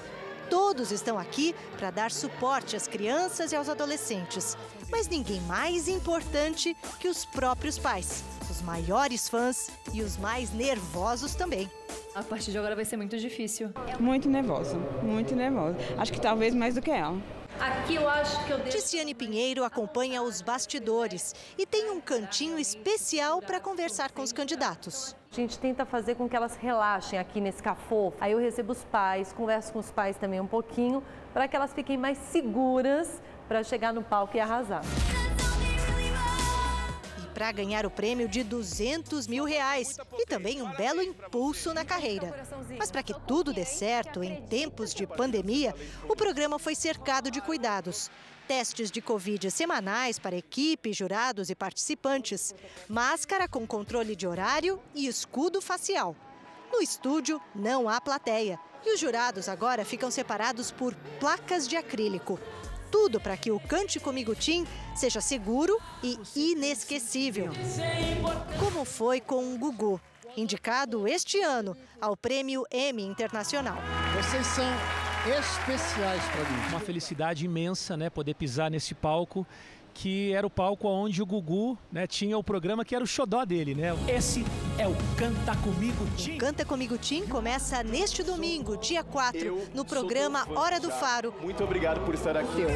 [0.50, 4.54] Todos estão aqui para dar suporte às crianças e aos adolescentes.
[4.90, 11.34] Mas ninguém mais importante que os próprios pais, os maiores fãs e os mais nervosos
[11.34, 11.70] também.
[12.14, 13.70] A partir de agora vai ser muito difícil.
[13.98, 15.78] Muito nervosa, muito nervosa.
[15.96, 17.18] Acho que talvez mais do que ela.
[17.60, 18.70] Aqui eu acho que eu devo...
[18.70, 25.16] Ticiane Pinheiro acompanha os bastidores e tem um cantinho especial para conversar com os candidatos.
[25.32, 28.12] A gente tenta fazer com que elas relaxem aqui nesse cafô.
[28.20, 31.02] Aí eu recebo os pais, converso com os pais também um pouquinho,
[31.32, 34.82] para que elas fiquem mais seguras para chegar no palco e arrasar
[37.36, 42.34] para ganhar o prêmio de 200 mil reais e também um belo impulso na carreira.
[42.78, 45.74] Mas para que tudo dê certo em tempos de pandemia,
[46.08, 48.10] o programa foi cercado de cuidados.
[48.48, 52.54] Testes de Covid semanais para equipe, jurados e participantes,
[52.88, 56.16] máscara com controle de horário e escudo facial.
[56.72, 58.58] No estúdio, não há plateia.
[58.82, 62.40] E os jurados agora ficam separados por placas de acrílico
[62.90, 67.50] tudo para que o Cante Comigo Tim seja seguro e inesquecível.
[68.58, 70.00] Como foi com o Gugu,
[70.36, 73.76] indicado este ano ao Prêmio Emmy Internacional.
[74.16, 74.64] Vocês são
[75.28, 76.68] especiais para mim.
[76.68, 79.46] Uma felicidade imensa, né, poder pisar nesse palco
[79.96, 83.46] que era o palco onde o Gugu né, tinha o programa que era o xodó
[83.46, 83.94] dele, né?
[84.06, 84.44] Esse
[84.78, 86.34] é o Canta Comigo Tim.
[86.34, 91.32] O Canta Comigo Tim começa neste domingo, dia 4, no programa Hora do Faro.
[91.40, 92.66] Muito obrigado por estar aqui.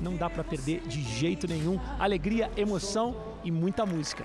[0.00, 1.80] Não dá para perder de jeito nenhum.
[1.98, 4.24] Alegria, emoção e muita música.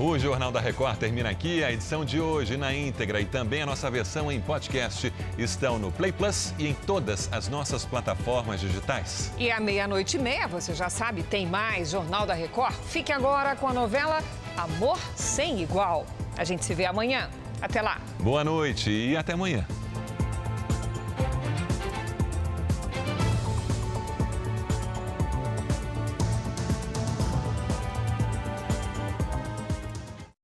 [0.00, 1.64] O Jornal da Record termina aqui.
[1.64, 5.90] A edição de hoje na íntegra e também a nossa versão em podcast estão no
[5.90, 9.32] Play Plus e em todas as nossas plataformas digitais.
[9.36, 12.74] E à meia-noite e meia, você já sabe, tem mais Jornal da Record.
[12.74, 14.22] Fique agora com a novela
[14.56, 16.06] Amor Sem Igual.
[16.36, 17.28] A gente se vê amanhã.
[17.60, 18.00] Até lá.
[18.20, 19.66] Boa noite e até amanhã.